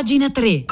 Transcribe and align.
pagina 0.00 0.30
3. 0.30 0.64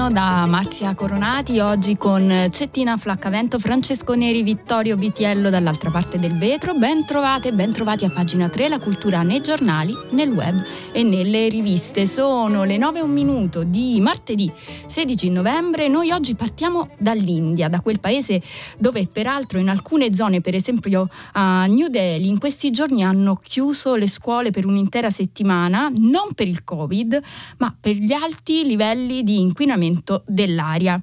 Buongiorno 0.00 0.26
da 0.26 0.46
Marzia 0.46 0.94
Coronati, 0.94 1.58
oggi 1.58 1.98
con 1.98 2.46
Cettina 2.48 2.96
Flaccavento, 2.96 3.58
Francesco 3.58 4.14
Neri, 4.14 4.42
Vittorio 4.42 4.96
Vitiello 4.96 5.50
dall'altra 5.50 5.90
parte 5.90 6.18
del 6.18 6.38
vetro. 6.38 6.72
Ben 6.72 7.04
trovate, 7.04 7.52
ben 7.52 7.70
trovati 7.70 8.06
a 8.06 8.10
pagina 8.10 8.48
3, 8.48 8.70
la 8.70 8.78
cultura 8.78 9.20
nei 9.20 9.42
giornali, 9.42 9.94
nel 10.12 10.30
web 10.30 10.58
e 10.92 11.02
nelle 11.02 11.48
riviste. 11.48 12.06
Sono 12.06 12.64
le 12.64 12.78
9 12.78 13.00
e 13.00 13.02
un 13.02 13.10
minuto 13.10 13.62
di 13.62 14.00
martedì 14.00 14.50
16 14.86 15.28
novembre. 15.28 15.86
Noi 15.88 16.12
oggi 16.12 16.34
partiamo 16.34 16.88
dall'India, 16.96 17.68
da 17.68 17.82
quel 17.82 18.00
paese 18.00 18.40
dove 18.78 19.06
peraltro 19.06 19.58
in 19.58 19.68
alcune 19.68 20.14
zone, 20.14 20.40
per 20.40 20.54
esempio 20.54 21.10
a 21.32 21.66
New 21.66 21.88
Delhi, 21.88 22.30
in 22.30 22.38
questi 22.38 22.70
giorni 22.70 23.04
hanno 23.04 23.36
chiuso 23.36 23.96
le 23.96 24.08
scuole 24.08 24.50
per 24.50 24.64
un'intera 24.64 25.10
settimana, 25.10 25.92
non 25.94 26.32
per 26.34 26.48
il 26.48 26.64
Covid, 26.64 27.20
ma 27.58 27.76
per 27.78 27.96
gli 27.96 28.12
alti 28.12 28.64
livelli 28.64 29.22
di 29.22 29.38
inquinamento 29.40 29.88
dell'aria. 30.26 31.00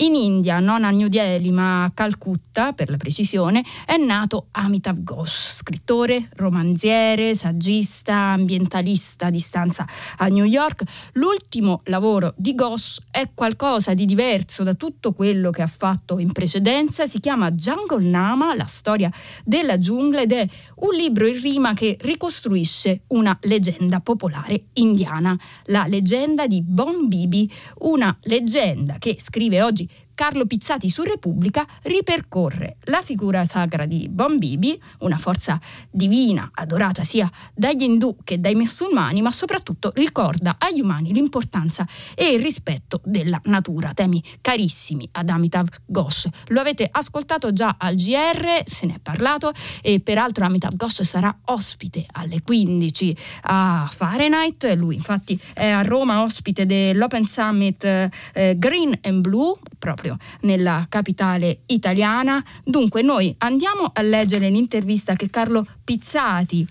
In 0.00 0.14
India, 0.14 0.60
non 0.60 0.84
a 0.84 0.90
New 0.90 1.08
Delhi 1.08 1.50
ma 1.50 1.82
a 1.82 1.90
Calcutta, 1.90 2.72
per 2.72 2.88
la 2.88 2.96
precisione, 2.96 3.64
è 3.84 3.96
nato 3.96 4.46
Amitav 4.52 5.02
Ghosh, 5.02 5.56
scrittore, 5.56 6.28
romanziere, 6.36 7.34
saggista, 7.34 8.14
ambientalista 8.14 9.28
di 9.28 9.40
stanza 9.40 9.84
a 10.18 10.28
New 10.28 10.44
York. 10.44 10.84
L'ultimo 11.14 11.80
lavoro 11.86 12.32
di 12.36 12.54
Ghosh 12.54 13.06
è 13.10 13.30
qualcosa 13.34 13.92
di 13.94 14.04
diverso 14.04 14.62
da 14.62 14.74
tutto 14.74 15.12
quello 15.12 15.50
che 15.50 15.62
ha 15.62 15.66
fatto 15.66 16.20
in 16.20 16.30
precedenza, 16.30 17.06
si 17.06 17.18
chiama 17.18 17.50
Jungle 17.50 18.04
Nama, 18.04 18.54
la 18.54 18.66
storia 18.66 19.10
della 19.44 19.78
giungla 19.78 20.20
ed 20.20 20.30
è 20.30 20.48
un 20.76 20.94
libro 20.94 21.26
in 21.26 21.42
rima 21.42 21.74
che 21.74 21.96
ricostruisce 22.02 23.00
una 23.08 23.36
leggenda 23.42 23.98
popolare 23.98 24.66
indiana, 24.74 25.36
la 25.64 25.86
leggenda 25.88 26.46
di 26.46 26.62
Bon 26.62 27.08
Bibi, 27.08 27.52
una 27.78 28.16
leggenda 28.22 28.98
che 28.98 29.16
scrive 29.18 29.60
oggi 29.60 29.86
Carlo 30.18 30.46
Pizzati 30.46 30.88
su 30.88 31.04
Repubblica 31.04 31.64
ripercorre 31.82 32.78
la 32.86 33.02
figura 33.02 33.44
sacra 33.44 33.86
di 33.86 34.08
Bon 34.10 34.36
Bibi, 34.36 34.76
una 35.02 35.16
forza 35.16 35.60
divina 35.92 36.50
adorata 36.54 37.04
sia 37.04 37.30
dagli 37.54 37.82
indù 37.82 38.16
che 38.24 38.40
dai 38.40 38.56
musulmani, 38.56 39.22
ma 39.22 39.30
soprattutto 39.30 39.92
ricorda 39.94 40.56
agli 40.58 40.80
umani 40.80 41.12
l'importanza 41.12 41.86
e 42.16 42.32
il 42.32 42.40
rispetto 42.40 43.00
della 43.04 43.40
natura, 43.44 43.92
temi 43.94 44.20
carissimi 44.40 45.08
ad 45.12 45.28
Amitav 45.28 45.68
Ghosh. 45.86 46.28
Lo 46.48 46.58
avete 46.58 46.88
ascoltato 46.90 47.52
già 47.52 47.76
al 47.78 47.94
GR, 47.94 48.64
se 48.64 48.86
ne 48.86 48.94
è 48.94 49.00
parlato 49.00 49.52
e 49.80 50.00
peraltro 50.00 50.44
Amitav 50.44 50.74
Ghosh 50.74 51.02
sarà 51.02 51.32
ospite 51.44 52.04
alle 52.10 52.42
15 52.42 53.16
a 53.42 53.88
Fahrenheit, 53.88 54.74
lui 54.76 54.96
infatti 54.96 55.40
è 55.54 55.68
a 55.68 55.82
Roma 55.82 56.24
ospite 56.24 56.66
dell'Open 56.66 57.24
Summit 57.24 57.84
eh, 57.84 58.56
Green 58.58 58.98
and 59.02 59.20
Blue, 59.20 59.54
proprio 59.78 60.07
proprio 60.08 60.16
nella 60.40 60.86
capitale 60.88 61.60
italiana. 61.66 62.42
Dunque 62.64 63.02
noi 63.02 63.34
andiamo 63.38 63.90
a 63.92 64.00
leggere 64.00 64.48
l'intervista 64.48 65.14
che 65.14 65.28
Carlo 65.28 65.66
Pizzati 65.84 66.66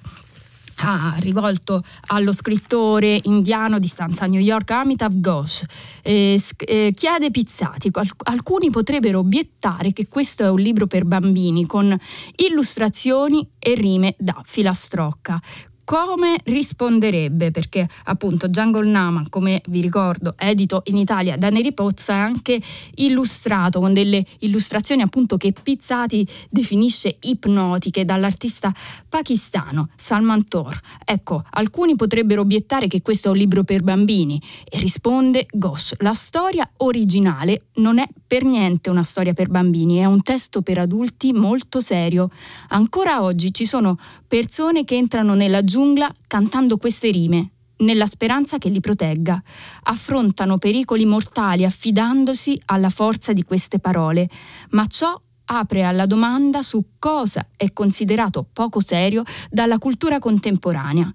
ha 0.80 1.16
rivolto 1.20 1.82
allo 2.10 2.32
scrittore 2.32 3.20
indiano 3.24 3.80
di 3.80 3.88
stanza 3.88 4.26
a 4.26 4.28
New 4.28 4.40
York 4.40 4.70
Amitav 4.70 5.12
Ghosh. 5.16 5.64
Eh, 6.04 6.40
eh, 6.58 6.94
chiede 6.96 7.32
Pizzati, 7.32 7.90
alcuni 8.26 8.70
potrebbero 8.70 9.20
obiettare 9.20 9.92
che 9.92 10.08
questo 10.08 10.44
è 10.44 10.50
un 10.50 10.60
libro 10.60 10.86
per 10.86 11.06
bambini 11.06 11.66
con 11.66 11.98
illustrazioni 12.36 13.48
e 13.58 13.74
rime 13.74 14.14
da 14.20 14.40
filastrocca 14.46 15.42
come 15.88 16.36
risponderebbe? 16.44 17.50
Perché 17.50 17.88
appunto 18.04 18.50
Jungle 18.50 18.90
Nama, 18.90 19.24
come 19.30 19.62
vi 19.70 19.80
ricordo, 19.80 20.34
edito 20.38 20.82
in 20.88 20.98
Italia 20.98 21.38
da 21.38 21.48
Neri 21.48 21.72
Pozza, 21.72 22.12
è 22.12 22.18
anche 22.18 22.62
illustrato 22.96 23.80
con 23.80 23.94
delle 23.94 24.26
illustrazioni 24.40 25.02
appunto 25.02 25.38
che 25.38 25.54
Pizzati 25.54 26.28
definisce 26.50 27.16
ipnotiche 27.22 28.04
dall'artista 28.04 28.70
pakistano 29.08 29.88
Salman 29.96 30.46
Tor. 30.50 30.78
Ecco, 31.06 31.42
alcuni 31.52 31.96
potrebbero 31.96 32.42
obiettare 32.42 32.88
che 32.88 33.02
questo 33.02 33.30
è 33.30 33.32
un 33.32 33.38
libro 33.38 33.64
per 33.64 33.82
bambini 33.82 34.42
e 34.70 34.80
risponde 34.80 35.46
Ghosh, 35.50 35.96
la 36.00 36.14
storia 36.14 36.70
originale 36.80 37.68
non 37.76 38.00
è 38.00 38.10
per 38.28 38.44
niente 38.44 38.90
una 38.90 39.04
storia 39.04 39.34
per 39.34 39.48
bambini, 39.48 40.00
è 40.00 40.06
un 40.06 40.22
testo 40.22 40.62
per 40.62 40.80
adulti 40.80 41.32
molto 41.32 41.80
serio. 41.80 42.30
Ancora 42.70 43.24
oggi 43.24 43.54
ci 43.54 43.66
sono 43.66 43.98
persone 44.28 44.84
che 44.84 44.96
entrano 44.96 45.34
nella 45.34 45.64
giungla 45.64 46.12
cantando 46.28 46.78
queste 46.78 47.10
rime, 47.12 47.52
nella 47.78 48.06
speranza 48.06 48.58
che 48.58 48.70
li 48.70 48.80
protegga. 48.80 49.42
Affrontano 49.84 50.58
pericoli 50.58 51.06
mortali 51.06 51.64
affidandosi 51.64 52.60
alla 52.66 52.90
forza 52.90 53.34
di 53.34 53.44
queste 53.44 53.80
parole, 53.80 54.30
ma 54.72 54.86
ciò 54.88 55.20
apre 55.50 55.84
alla 55.84 56.06
domanda 56.06 56.62
su 56.62 56.84
cosa 57.00 57.48
è 57.56 57.72
considerato 57.72 58.46
poco 58.52 58.82
serio 58.82 59.24
dalla 59.50 59.78
cultura 59.78 60.20
contemporanea. 60.20 61.12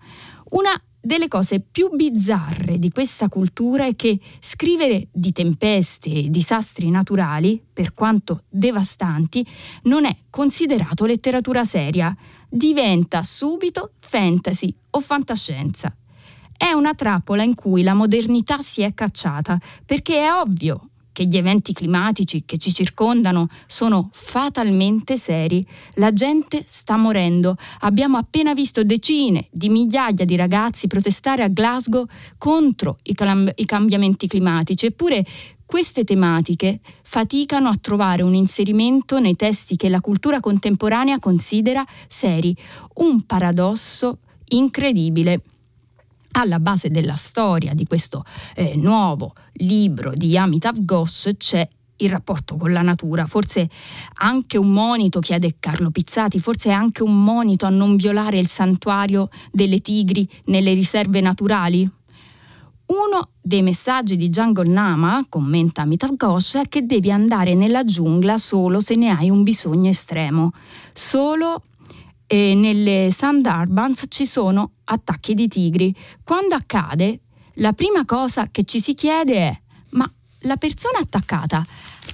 Una 0.51 0.73
delle 1.03 1.27
cose 1.27 1.59
più 1.59 1.91
bizzarre 1.91 2.79
di 2.79 2.91
questa 2.91 3.29
cultura 3.29 3.85
è 3.85 3.97
che 3.97 4.21
scrivere 4.41 5.09
di 5.13 5.33
tempeste 5.33 6.11
e 6.11 6.31
disastri 6.31 6.89
naturali, 6.91 7.61
per 7.73 7.93
quanto 7.93 8.45
devastanti, 8.49 9.45
non 9.85 10.05
è 10.05 10.17
considerato 10.31 11.05
letteratura 11.05 11.65
seria, 11.65 12.17
diventa 12.49 13.25
subito 13.25 13.95
fantasy 13.99 14.73
o 14.91 15.01
fantascienza. 15.01 15.95
È 16.57 16.71
una 16.71 16.95
trappola 16.95 17.43
in 17.43 17.57
cui 17.57 17.83
la 17.83 17.95
modernità 17.95 18.59
si 18.59 18.83
è 18.83 18.95
cacciata, 18.95 19.59
perché 19.85 20.23
è 20.23 20.33
ovvio 20.33 20.91
che 21.13 21.27
gli 21.27 21.37
eventi 21.37 21.73
climatici 21.73 22.45
che 22.45 22.59
ci 22.59 22.73
circondano 22.73 23.49
sono 23.67 24.09
fatalmente 24.13 25.17
seri. 25.17 25.65
La 25.95 26.13
gente 26.13 26.65
sta 26.67 26.97
morendo. 26.97 27.57
Abbiamo 27.81 28.17
appena 28.17 28.55
visto 28.55 28.83
decine 28.83 29.47
di 29.51 29.69
migliaia 29.69 30.25
di 30.25 30.37
ragazzi 30.37 30.87
protestare 30.87 31.43
a 31.43 31.49
Glasgow 31.49 32.07
contro 32.39 32.99
i, 33.05 33.15
cam- 33.15 33.53
i 33.55 33.65
cambiamenti 33.65 34.27
climatici, 34.27 34.87
eppure 34.87 35.25
queste 35.65 36.05
tematiche 36.05 36.81
faticano 37.03 37.69
a 37.69 37.77
trovare 37.81 38.23
un 38.23 38.35
inserimento 38.35 39.21
nei 39.21 39.37
testi 39.37 39.77
che 39.77 39.89
la 39.89 40.01
cultura 40.01 40.41
contemporanea 40.41 41.19
considera 41.19 41.83
seri. 42.09 42.55
Un 42.97 43.23
paradosso 43.23 44.19
incredibile 44.49 45.41
alla 46.33 46.61
base 46.61 46.91
della 46.91 47.15
storia 47.15 47.75
di 47.75 47.87
questo 47.87 48.25
eh, 48.55 48.77
nuovo 48.77 49.33
libro 49.55 50.13
di 50.15 50.37
Amitav 50.37 50.77
Ghosh 50.85 51.31
c'è 51.37 51.69
il 51.97 52.11
rapporto 52.11 52.57
con 52.57 52.73
la 52.73 52.83
natura, 52.83 53.27
forse 53.27 53.69
anche 54.15 54.59
un 54.59 54.73
monito, 54.73 55.21
chiede 55.21 55.57
Carlo 55.59 55.91
Pizzati, 55.91 56.41
forse 56.41 56.71
anche 56.71 57.03
un 57.03 57.23
monito 57.23 57.67
a 57.67 57.71
non 57.71 57.97
violare 57.97 58.39
il 58.39 58.49
santuario 58.49 59.29
delle 59.51 59.79
tigri 59.79 60.29
nelle 60.47 60.75
riserve 60.75 61.21
naturali? 61.21 61.89
Uno 62.85 63.31
dei 63.41 63.63
messaggi 63.63 64.17
di 64.17 64.29
Jungle 64.29 64.69
Nama, 64.69 65.25
commenta 65.29 65.83
Amitav 65.83 66.15
Ghosh, 66.17 66.57
è 66.57 66.69
che 66.69 66.85
devi 66.85 67.11
andare 67.11 67.55
nella 67.55 67.85
giungla 67.85 68.37
solo 68.37 68.81
se 68.81 68.97
ne 68.97 69.11
hai 69.11 69.31
un 69.31 69.43
bisogno 69.43 69.89
estremo, 69.89 70.51
solo 70.93 71.63
e 72.33 72.55
nelle 72.55 73.11
Sundarbans 73.13 74.05
ci 74.09 74.25
sono 74.25 74.77
attacchi 74.85 75.35
di 75.35 75.49
tigri. 75.49 75.95
Quando 76.25 76.55
accade, 76.55 77.21
la 77.57 77.75
prima 77.75 78.07
cosa 78.07 78.49
che 78.51 78.65
ci 78.65 78.81
si 78.81 78.95
chiede 78.95 79.35
è: 79.35 79.61
ma 79.91 80.11
la 80.45 80.57
persona 80.57 80.99
attaccata 80.99 81.63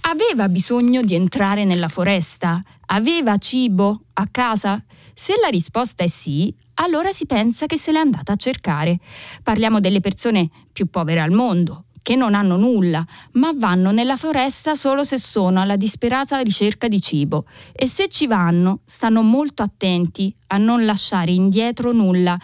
aveva 0.00 0.48
bisogno 0.48 1.02
di 1.02 1.14
entrare 1.14 1.64
nella 1.64 1.86
foresta? 1.86 2.60
Aveva 2.86 3.36
cibo 3.36 4.06
a 4.14 4.26
casa? 4.28 4.84
Se 5.14 5.34
la 5.40 5.50
risposta 5.50 6.02
è 6.02 6.08
sì, 6.08 6.52
allora 6.74 7.12
si 7.12 7.24
pensa 7.24 7.66
che 7.66 7.78
se 7.78 7.92
l'è 7.92 7.98
andata 7.98 8.32
a 8.32 8.36
cercare. 8.36 8.98
Parliamo 9.44 9.78
delle 9.78 10.00
persone 10.00 10.50
più 10.72 10.86
povere 10.86 11.20
al 11.20 11.30
mondo, 11.30 11.84
che 12.02 12.16
non 12.16 12.34
hanno 12.34 12.56
nulla, 12.56 13.04
ma 13.32 13.50
vanno 13.54 13.90
nella 13.90 14.16
foresta 14.16 14.74
solo 14.74 15.04
se 15.04 15.18
sono 15.18 15.60
alla 15.60 15.76
disperata 15.76 16.38
ricerca 16.40 16.88
di 16.88 17.00
cibo 17.00 17.44
e 17.72 17.86
se 17.86 18.08
ci 18.08 18.26
vanno 18.26 18.80
stanno 18.84 19.22
molto 19.22 19.62
attenti 19.62 20.34
a 20.48 20.58
non 20.58 20.84
lasciare 20.84 21.32
indietro 21.32 21.92
nulla. 21.92 22.38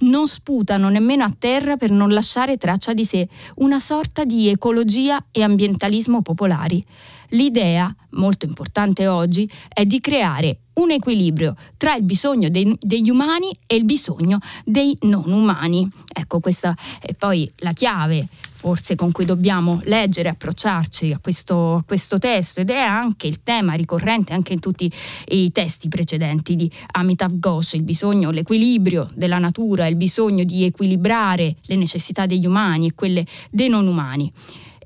Non 0.00 0.26
sputano 0.26 0.88
nemmeno 0.88 1.24
a 1.24 1.34
terra 1.36 1.76
per 1.76 1.90
non 1.90 2.10
lasciare 2.10 2.56
traccia 2.56 2.94
di 2.94 3.04
sé, 3.04 3.28
una 3.56 3.80
sorta 3.80 4.24
di 4.24 4.48
ecologia 4.48 5.24
e 5.30 5.42
ambientalismo 5.42 6.22
popolari. 6.22 6.84
L'idea, 7.30 7.94
molto 8.10 8.46
importante 8.46 9.06
oggi, 9.06 9.50
è 9.68 9.84
di 9.84 10.00
creare 10.00 10.60
un 10.78 10.90
equilibrio 10.90 11.54
tra 11.76 11.94
il 11.94 12.02
bisogno 12.02 12.48
dei, 12.48 12.76
degli 12.80 13.10
umani 13.10 13.50
e 13.66 13.76
il 13.76 13.84
bisogno 13.84 14.38
dei 14.64 14.96
non 15.02 15.30
umani. 15.30 15.88
Ecco, 16.12 16.40
questa 16.40 16.76
è 17.00 17.14
poi 17.14 17.50
la 17.58 17.72
chiave 17.72 18.26
forse 18.58 18.96
con 18.96 19.12
cui 19.12 19.24
dobbiamo 19.24 19.80
leggere 19.84 20.30
approcciarci 20.30 21.12
a 21.12 21.20
questo, 21.20 21.76
a 21.76 21.84
questo, 21.84 22.18
testo 22.18 22.60
ed 22.60 22.70
è 22.70 22.80
anche 22.80 23.28
il 23.28 23.44
tema 23.44 23.74
ricorrente 23.74 24.32
anche 24.32 24.52
in 24.52 24.58
tutti 24.58 24.90
i 25.28 25.52
testi 25.52 25.86
precedenti 25.86 26.56
di 26.56 26.68
Amitav 26.92 27.38
Ghosh, 27.38 27.74
il 27.74 27.82
bisogno, 27.82 28.32
l'equilibrio 28.32 29.08
della 29.14 29.38
natura, 29.38 29.86
il 29.86 29.94
bisogno 29.94 30.42
di 30.42 30.64
equilibrare 30.64 31.54
le 31.66 31.76
necessità 31.76 32.26
degli 32.26 32.46
umani 32.46 32.88
e 32.88 32.94
quelle 32.96 33.24
dei 33.48 33.68
non 33.68 33.86
umani. 33.86 34.32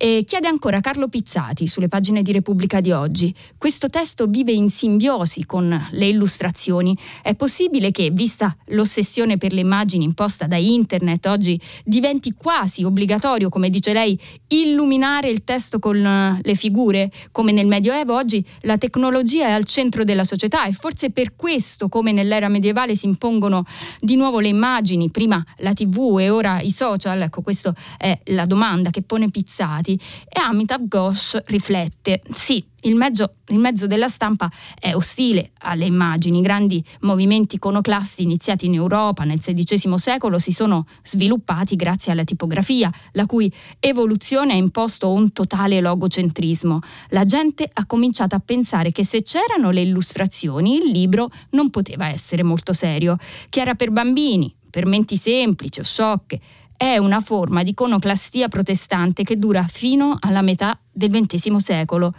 E 0.04 0.24
chiede 0.26 0.48
ancora 0.48 0.80
Carlo 0.80 1.06
Pizzati 1.06 1.68
sulle 1.68 1.86
pagine 1.86 2.22
di 2.22 2.32
Repubblica 2.32 2.80
di 2.80 2.90
oggi. 2.90 3.32
Questo 3.56 3.88
testo 3.88 4.26
vive 4.26 4.50
in 4.50 4.68
simbiosi 4.68 5.46
con 5.46 5.80
le 5.92 6.08
illustrazioni. 6.08 6.98
È 7.22 7.36
possibile 7.36 7.92
che, 7.92 8.10
vista 8.10 8.56
l'ossessione 8.70 9.38
per 9.38 9.52
le 9.52 9.60
immagini 9.60 10.02
imposta 10.02 10.48
da 10.48 10.56
internet, 10.56 11.26
oggi 11.26 11.56
diventi 11.84 12.34
quasi 12.36 12.82
obbligatorio, 12.82 13.48
come 13.48 13.70
dice 13.70 13.92
lei, 13.92 14.18
illuminare 14.48 15.28
il 15.30 15.44
testo 15.44 15.78
con 15.78 16.40
le 16.42 16.54
figure? 16.56 17.08
Come 17.30 17.52
nel 17.52 17.68
Medioevo, 17.68 18.16
oggi 18.16 18.44
la 18.62 18.78
tecnologia 18.78 19.46
è 19.46 19.50
al 19.52 19.66
centro 19.66 20.02
della 20.02 20.24
società 20.24 20.64
e 20.64 20.72
forse 20.72 21.10
per 21.10 21.36
questo, 21.36 21.88
come 21.88 22.10
nell'era 22.10 22.48
medievale, 22.48 22.96
si 22.96 23.06
impongono 23.06 23.64
di 24.00 24.16
nuovo 24.16 24.40
le 24.40 24.48
immagini, 24.48 25.12
prima 25.12 25.40
la 25.58 25.72
TV 25.72 26.16
e 26.18 26.28
ora 26.28 26.60
i 26.60 26.72
social. 26.72 27.22
Ecco, 27.22 27.42
questa 27.42 27.72
è 27.96 28.18
la 28.30 28.46
domanda 28.46 28.90
che 28.90 29.02
pone 29.02 29.30
Pizzati 29.30 29.90
avanti 29.92 30.00
e 30.28 30.40
Amitav 30.40 30.86
Ghosh 30.86 31.42
riflette, 31.46 32.22
sì, 32.32 32.64
il 32.84 32.94
mezzo, 32.96 33.34
il 33.48 33.58
mezzo, 33.58 33.86
della 33.86 34.08
stampa 34.08 34.50
è 34.78 34.94
ostile 34.94 35.52
alle 35.60 35.84
immagini. 35.84 36.38
I 36.38 36.42
grandi 36.42 36.84
movimenti 37.00 37.56
iconoclasti 37.56 38.22
iniziati 38.22 38.66
in 38.66 38.74
Europa 38.74 39.24
nel 39.24 39.38
XVI 39.38 39.98
secolo 39.98 40.38
si 40.38 40.52
sono 40.52 40.86
sviluppati 41.04 41.76
grazie 41.76 42.12
alla 42.12 42.24
tipografia, 42.24 42.90
la 43.12 43.26
cui 43.26 43.52
evoluzione 43.78 44.52
ha 44.52 44.56
imposto 44.56 45.12
un 45.12 45.32
totale 45.32 45.80
logocentrismo. 45.80 46.80
La 47.10 47.24
gente 47.24 47.68
ha 47.72 47.86
cominciato 47.86 48.34
a 48.34 48.42
pensare 48.44 48.90
che 48.90 49.04
se 49.04 49.22
c'erano 49.22 49.70
le 49.70 49.82
illustrazioni 49.82 50.76
il 50.78 50.90
libro 50.90 51.30
non 51.50 51.70
poteva 51.70 52.08
essere 52.08 52.42
molto 52.42 52.72
serio, 52.72 53.16
che 53.48 53.60
era 53.60 53.74
per 53.74 53.92
bambini, 53.92 54.52
per 54.70 54.86
menti 54.86 55.16
semplici 55.16 55.80
o 55.80 55.84
sciocche 55.84 56.40
è 56.76 56.96
una 56.96 57.20
forma 57.20 57.62
di 57.62 57.70
iconoclastia 57.70 58.48
protestante 58.48 59.22
che 59.22 59.38
dura 59.38 59.66
fino 59.68 60.16
alla 60.20 60.42
metà 60.42 60.78
del 60.92 61.10
XX 61.10 61.56
secolo. 61.56 62.14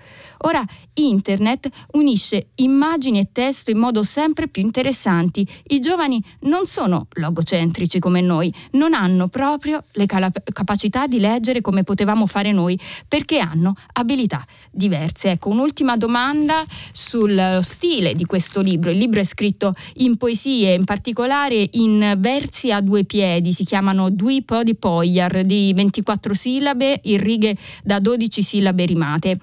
Ora 0.46 0.66
Internet 0.96 1.70
unisce 1.94 2.48
immagini 2.56 3.20
e 3.20 3.30
testo 3.32 3.72
in 3.72 3.78
modo 3.78 4.04
sempre 4.04 4.50
più 4.50 4.62
interessanti. 4.62 5.48
I 5.68 5.80
giovani 5.80 6.22
non 6.42 6.66
sono 6.66 7.08
logocentrici 7.12 8.00
come 8.00 8.20
noi, 8.20 8.54
non 8.72 8.94
hanno 8.94 9.30
proprio 9.30 9.86
le 9.94 10.06
capacità 10.06 11.08
di 11.08 11.20
leggere 11.20 11.62
come 11.62 11.84
potevamo 11.84 12.26
fare 12.26 12.52
noi, 12.52 12.78
perché 13.08 13.40
hanno 13.40 13.74
abilità 13.94 14.46
diverse. 14.70 15.32
Ecco, 15.32 15.50
un'ultima 15.50 15.96
domanda 15.96 16.66
sullo 16.92 17.62
stile 17.62 18.14
di 18.14 18.26
questo 18.26 18.60
libro. 18.60 18.92
Il 18.92 18.98
libro 18.98 19.22
è 19.22 19.26
scritto 19.26 19.74
in 19.96 20.18
poesie, 20.18 20.74
in 20.74 20.84
particolare 20.84 21.70
in 21.72 22.16
versi 22.18 22.72
a 22.72 22.82
due 22.82 23.06
piedi, 23.06 23.54
si 23.54 23.64
chiamano 23.64 24.10
Dui 24.10 24.42
Po 24.42 24.64
di 24.64 24.76
Pogliar, 24.76 25.44
di 25.44 25.72
24 25.74 26.34
sillabe, 26.34 27.00
in 27.04 27.22
righe 27.22 27.56
da 27.84 28.00
12 28.00 28.44
sillabe 28.44 28.62
rimate. 28.72 29.38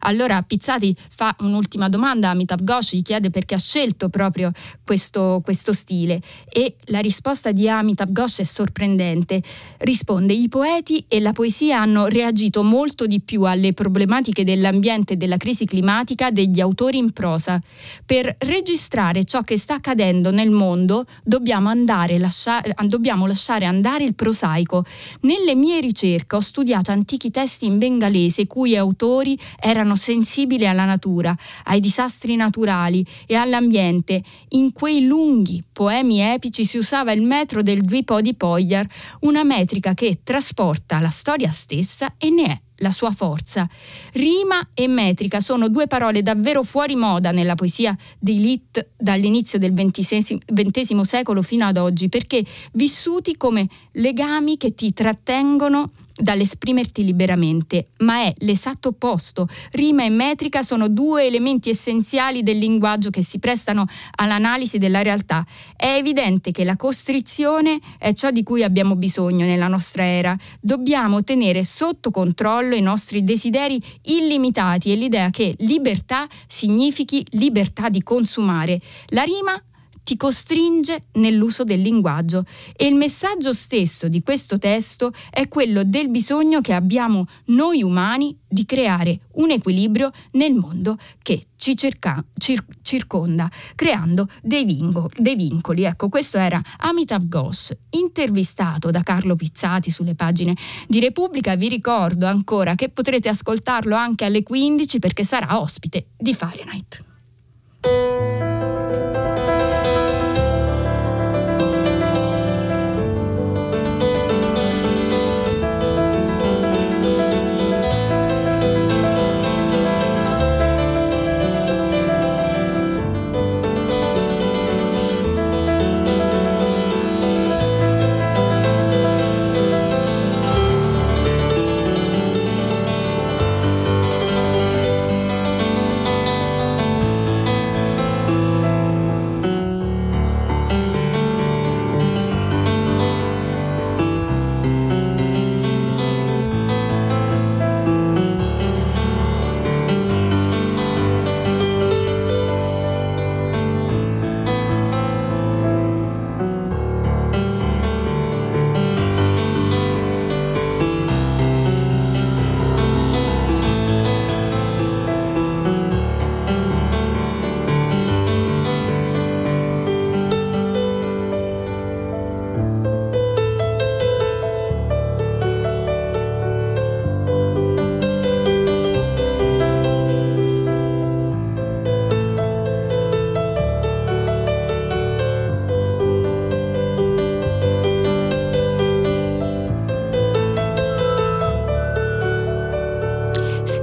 Allora 0.00 0.42
Pizzati 0.42 0.94
fa 1.10 1.34
un'ultima 1.40 1.88
domanda 1.88 2.30
a 2.30 2.34
Mitav 2.34 2.62
Ghosh, 2.62 2.94
gli 2.94 3.02
chiede 3.02 3.30
perché 3.30 3.54
ha 3.54 3.58
scelto 3.58 4.08
proprio 4.08 4.52
questo, 4.84 5.40
questo 5.42 5.72
stile 5.72 6.20
e 6.48 6.76
la 6.86 7.00
risposta 7.00 7.52
di 7.52 7.68
Amitav 7.68 8.10
Ghosh 8.10 8.40
è 8.40 8.44
sorprendente. 8.44 9.42
Risponde, 9.78 10.32
i 10.32 10.48
poeti 10.48 11.04
e 11.08 11.20
la 11.20 11.32
poesia 11.32 11.80
hanno 11.80 12.06
reagito 12.06 12.62
molto 12.62 13.06
di 13.06 13.20
più 13.20 13.42
alle 13.42 13.72
problematiche 13.72 14.44
dell'ambiente 14.44 15.14
e 15.14 15.16
della 15.16 15.36
crisi 15.36 15.64
climatica 15.64 16.30
degli 16.30 16.60
autori 16.60 16.98
in 16.98 17.12
prosa. 17.12 17.60
Per 18.04 18.36
registrare 18.38 19.24
ciò 19.24 19.42
che 19.42 19.58
sta 19.58 19.74
accadendo 19.74 20.30
nel 20.30 20.50
mondo 20.50 21.04
dobbiamo, 21.22 21.72
lasciare, 22.18 22.74
dobbiamo 22.86 23.26
lasciare 23.26 23.64
andare 23.64 24.04
il 24.04 24.14
prosaico. 24.14 24.84
Nelle 25.22 25.54
mie 25.54 25.80
ricerche 25.80 26.36
ho 26.36 26.40
studiato 26.40 26.90
antichi 26.90 27.30
testi 27.30 27.66
in 27.66 27.78
bengalese 27.78 28.42
i 28.42 28.46
cui 28.66 28.76
autori 28.76 29.38
erano 29.60 29.94
sensibili 29.94 30.66
alla 30.66 30.84
natura, 30.84 31.36
ai 31.66 31.78
disastri 31.78 32.34
naturali 32.34 33.06
e 33.26 33.36
all'ambiente. 33.36 34.20
In 34.50 34.72
quei 34.72 35.06
lunghi 35.06 35.62
poemi 35.72 36.20
epici 36.20 36.64
si 36.64 36.76
usava 36.76 37.12
il 37.12 37.22
metro 37.22 37.62
del 37.62 37.82
Dwipo 37.82 38.20
di 38.20 38.34
Poyar, 38.34 38.84
una 39.20 39.44
metrica 39.44 39.94
che 39.94 40.18
trasporta 40.24 40.98
la 40.98 41.10
storia 41.10 41.50
stessa 41.50 42.14
e 42.18 42.30
ne 42.30 42.44
è 42.44 42.60
la 42.80 42.90
sua 42.90 43.12
forza. 43.12 43.68
Rima 44.14 44.68
e 44.74 44.88
metrica 44.88 45.38
sono 45.38 45.68
due 45.68 45.86
parole 45.86 46.22
davvero 46.22 46.64
fuori 46.64 46.96
moda 46.96 47.30
nella 47.30 47.54
poesia 47.54 47.96
di 48.18 48.40
Lit 48.40 48.88
dall'inizio 48.96 49.60
del 49.60 49.72
XX 49.72 51.00
secolo 51.02 51.42
fino 51.42 51.64
ad 51.64 51.76
oggi, 51.76 52.08
perché 52.08 52.44
vissuti 52.72 53.36
come 53.36 53.68
legami 53.92 54.56
che 54.56 54.74
ti 54.74 54.92
trattengono 54.92 55.92
dall'esprimerti 56.16 57.04
liberamente, 57.04 57.88
ma 57.98 58.22
è 58.22 58.32
l'esatto 58.38 58.88
opposto. 58.88 59.48
Rima 59.72 60.04
e 60.04 60.08
metrica 60.08 60.62
sono 60.62 60.88
due 60.88 61.26
elementi 61.26 61.70
essenziali 61.70 62.42
del 62.42 62.58
linguaggio 62.58 63.10
che 63.10 63.22
si 63.22 63.38
prestano 63.38 63.86
all'analisi 64.16 64.78
della 64.78 65.02
realtà. 65.02 65.44
È 65.76 65.86
evidente 65.86 66.50
che 66.50 66.64
la 66.64 66.76
costrizione 66.76 67.78
è 67.98 68.12
ciò 68.12 68.30
di 68.30 68.42
cui 68.42 68.62
abbiamo 68.62 68.96
bisogno 68.96 69.44
nella 69.44 69.68
nostra 69.68 70.04
era. 70.04 70.36
Dobbiamo 70.60 71.22
tenere 71.22 71.64
sotto 71.64 72.10
controllo 72.10 72.74
i 72.74 72.80
nostri 72.80 73.22
desideri 73.22 73.80
illimitati 74.04 74.92
e 74.92 74.96
l'idea 74.96 75.30
che 75.30 75.54
libertà 75.58 76.26
significhi 76.46 77.24
libertà 77.32 77.88
di 77.88 78.02
consumare. 78.02 78.80
La 79.08 79.22
rima 79.22 79.60
ti 80.06 80.16
costringe 80.16 81.06
nell'uso 81.14 81.64
del 81.64 81.80
linguaggio 81.80 82.44
e 82.76 82.86
il 82.86 82.94
messaggio 82.94 83.52
stesso 83.52 84.06
di 84.06 84.22
questo 84.22 84.56
testo 84.56 85.10
è 85.30 85.48
quello 85.48 85.82
del 85.82 86.10
bisogno 86.10 86.60
che 86.60 86.72
abbiamo 86.72 87.26
noi 87.46 87.82
umani 87.82 88.38
di 88.46 88.64
creare 88.64 89.18
un 89.32 89.50
equilibrio 89.50 90.12
nel 90.32 90.54
mondo 90.54 90.96
che 91.22 91.42
ci 91.56 91.76
cerca, 91.76 92.24
cir- 92.38 92.64
circonda, 92.82 93.50
creando 93.74 94.28
dei, 94.42 94.64
vingo, 94.64 95.10
dei, 95.16 95.34
vincoli. 95.34 95.82
Ecco, 95.82 96.08
questo 96.08 96.38
era 96.38 96.62
Amitav 96.78 97.26
Ghosh, 97.26 97.74
intervistato 97.90 98.92
da 98.92 99.02
Carlo 99.02 99.34
Pizzati 99.34 99.90
sulle 99.90 100.14
pagine 100.14 100.54
di 100.86 101.00
Repubblica. 101.00 101.56
Vi 101.56 101.68
ricordo 101.68 102.26
ancora 102.26 102.76
che 102.76 102.90
potrete 102.90 103.28
ascoltarlo 103.28 103.96
anche 103.96 104.24
alle 104.24 104.44
15 104.44 105.00
perché 105.00 105.24
sarà 105.24 105.60
ospite 105.60 106.10
di 106.16 106.32
Fahrenheit. 106.32 107.02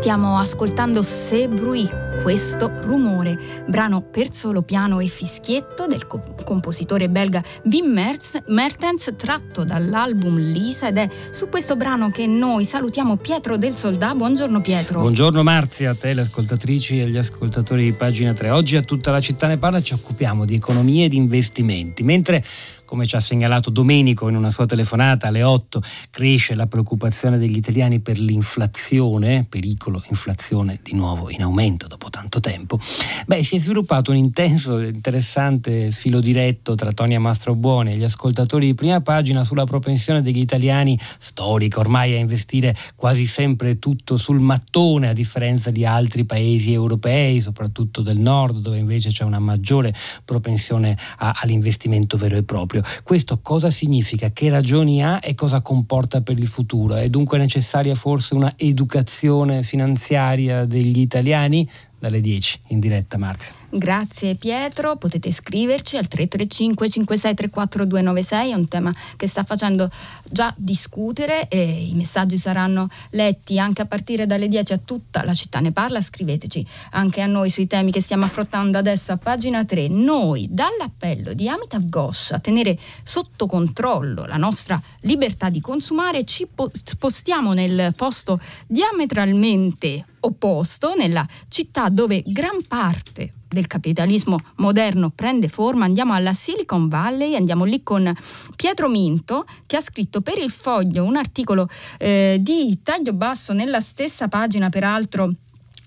Stiamo 0.04 0.38
ascoltando 0.38 1.02
Se 1.02 1.48
Bruit, 1.48 1.90
questo 2.24 2.72
rumore, 2.84 3.38
brano 3.68 4.00
per 4.00 4.34
solo 4.34 4.62
piano 4.62 5.02
e 5.02 5.08
fischietto 5.08 5.88
del 5.88 6.08
co- 6.08 6.24
compositore 6.46 7.10
belga 7.10 7.44
Wim 7.66 7.92
Mertens 8.48 9.14
tratto 9.18 9.66
dall'album 9.66 10.38
Lisa 10.38 10.88
ed 10.88 11.00
è 11.00 11.10
su 11.32 11.50
questo 11.50 11.76
brano 11.76 12.12
che 12.12 12.26
noi 12.26 12.64
salutiamo 12.64 13.18
Pietro 13.18 13.58
del 13.58 13.76
Soldà. 13.76 14.16
Buongiorno 14.16 14.62
Pietro. 14.62 15.02
Buongiorno 15.02 15.44
Marzia, 15.44 15.92
a 15.92 15.96
te 15.96 16.14
le 16.14 16.22
ascoltatrici 16.22 17.02
e 17.02 17.10
gli 17.10 17.18
ascoltatori 17.18 17.84
di 17.84 17.92
Pagina 17.92 18.32
3. 18.32 18.52
Oggi 18.52 18.78
a 18.78 18.82
tutta 18.84 19.12
la 19.12 19.20
città 19.20 19.48
ne 19.48 19.58
parla 19.58 19.82
ci 19.82 19.94
occupiamo 19.94 20.46
di 20.46 20.56
economia 20.56 21.04
e 21.04 21.10
di 21.10 21.18
investimenti, 21.18 22.04
mentre 22.04 22.42
come 22.86 23.08
ci 23.08 23.16
ha 23.16 23.20
segnalato 23.20 23.72
Domenico 23.72 24.30
in 24.30 24.36
una 24.36 24.52
sua 24.52 24.68
telefonata 24.68 25.28
alle 25.28 25.42
8, 25.42 25.82
cresce 26.12 26.54
la 26.54 26.68
preoccupazione 26.68 27.40
degli 27.40 27.58
italiani 27.58 28.00
per 28.02 28.20
l'inflazione, 28.20 29.48
pericolo 29.50 30.04
inflazione 30.10 30.80
di 30.84 30.94
nuovo 30.94 31.32
in 31.32 31.42
aumento 31.42 31.88
dopo 31.88 32.12
tanto 32.14 32.40
tempo, 32.40 32.80
beh, 33.26 33.44
si 33.44 33.56
è 33.56 33.60
sviluppato 33.60 34.12
un 34.12 34.18
intenso 34.18 34.78
e 34.78 34.90
interessante 34.90 35.90
filo 35.90 36.20
diretto 36.20 36.76
tra 36.76 36.92
Tonia 36.92 37.20
Mastrobuoni 37.20 37.94
e 37.94 37.98
gli 37.98 38.04
ascoltatori 38.04 38.68
di 38.68 38.76
prima 38.76 39.02
pagina 39.02 39.44
sulla 39.44 39.64
propensione 39.64 40.22
degli 40.22 40.38
italiani, 40.38 40.96
storica 41.18 41.80
ormai, 41.80 42.14
a 42.14 42.20
investire 42.20 42.76
quasi 42.96 43.26
sempre 43.26 43.80
tutto 43.80 44.18
sul 44.18 44.40
mattone, 44.40 45.10
a 45.10 45.14
differenza 45.14 45.72
di 45.72 45.88
altri 45.88 46.24
paesi 46.24 46.72
europei, 46.72 47.42
soprattutto 47.42 48.04
del 48.04 48.20
nord, 48.20 48.60
dove 48.60 48.78
invece 48.78 49.10
c'è 49.10 49.24
una 49.24 49.40
maggiore 49.40 49.92
propensione 50.24 50.96
a, 51.18 51.40
all'investimento 51.42 52.16
vero 52.18 52.38
e 52.38 52.44
proprio. 52.44 52.84
Questo 53.02 53.40
cosa 53.42 53.72
significa? 53.72 54.30
Che 54.30 54.50
ragioni 54.50 55.04
ha 55.04 55.20
e 55.20 55.34
cosa 55.34 55.62
comporta 55.62 56.22
per 56.22 56.38
il 56.38 56.48
futuro? 56.48 56.94
È 56.94 57.10
dunque 57.10 57.40
necessaria 57.40 57.96
forse 57.96 58.36
una 58.36 58.54
educazione 58.56 59.64
finanziaria 59.64 60.66
degli 60.66 61.00
italiani? 61.00 61.68
Dalle 62.04 62.20
10 62.20 62.60
in 62.68 62.82
diretta 62.82 63.18
Marzia. 63.18 63.63
Grazie 63.76 64.36
Pietro, 64.36 64.98
potete 64.98 65.32
scriverci 65.32 65.98
al 65.98 66.08
335 66.08 66.90
5634 66.90 67.86
296, 67.86 68.52
è 68.52 68.54
un 68.54 68.68
tema 68.68 68.94
che 69.18 69.26
sta 69.26 69.44
facendo 69.44 69.90
già 70.30 70.54
discutere 70.56 71.48
e 71.48 71.88
i 71.88 71.94
messaggi 71.96 72.38
saranno 72.38 72.88
letti 73.10 73.58
anche 73.58 73.82
a 73.82 73.88
partire 73.88 74.28
dalle 74.28 74.48
10 74.48 74.74
a 74.74 74.78
tutta 74.78 75.24
la 75.24 75.34
città 75.34 75.60
ne 75.60 75.72
parla, 75.72 76.02
scriveteci 76.02 76.64
anche 76.92 77.22
a 77.22 77.26
noi 77.26 77.50
sui 77.50 77.66
temi 77.66 77.92
che 77.92 78.00
stiamo 78.00 78.26
affrontando 78.26 78.78
adesso 78.78 79.12
a 79.12 79.18
pagina 79.18 79.66
3. 79.66 79.88
Noi 79.88 80.48
dall'appello 80.52 81.34
di 81.34 81.50
Amitav 81.50 81.90
Ghosh 81.90 82.30
a 82.34 82.40
tenere 82.40 82.78
sotto 83.02 83.48
controllo 83.48 84.26
la 84.26 84.38
nostra 84.38 84.80
libertà 85.00 85.50
di 85.50 85.62
consumare 85.62 86.26
ci 86.26 86.48
spostiamo 86.72 87.54
nel 87.54 87.92
posto 87.96 88.40
diametralmente 88.68 90.06
opposto, 90.20 90.94
nella 90.94 91.26
città 91.48 91.90
dove 91.90 92.22
gran 92.28 92.62
parte 92.68 93.34
del 93.54 93.68
capitalismo 93.68 94.38
moderno 94.58 95.12
prende 95.14 95.48
forma, 95.48 95.86
andiamo 95.86 96.14
alla 96.14 96.34
Silicon 96.34 96.88
Valley, 96.88 97.36
andiamo 97.36 97.64
lì 97.64 97.84
con 97.84 98.14
Pietro 98.56 98.90
Minto 98.90 99.46
che 99.66 99.78
ha 99.78 99.82
scritto 99.82 100.22
per 100.22 100.38
il 100.38 100.52
foglio 100.52 101.04
un 101.04 101.16
articolo 101.16 101.70
eh, 101.98 102.38
di 102.42 102.80
taglio 102.84 103.14
basso 103.14 103.54
nella 103.54 103.80
stessa 103.80 104.28
pagina 104.28 104.70
peraltro 104.70 105.34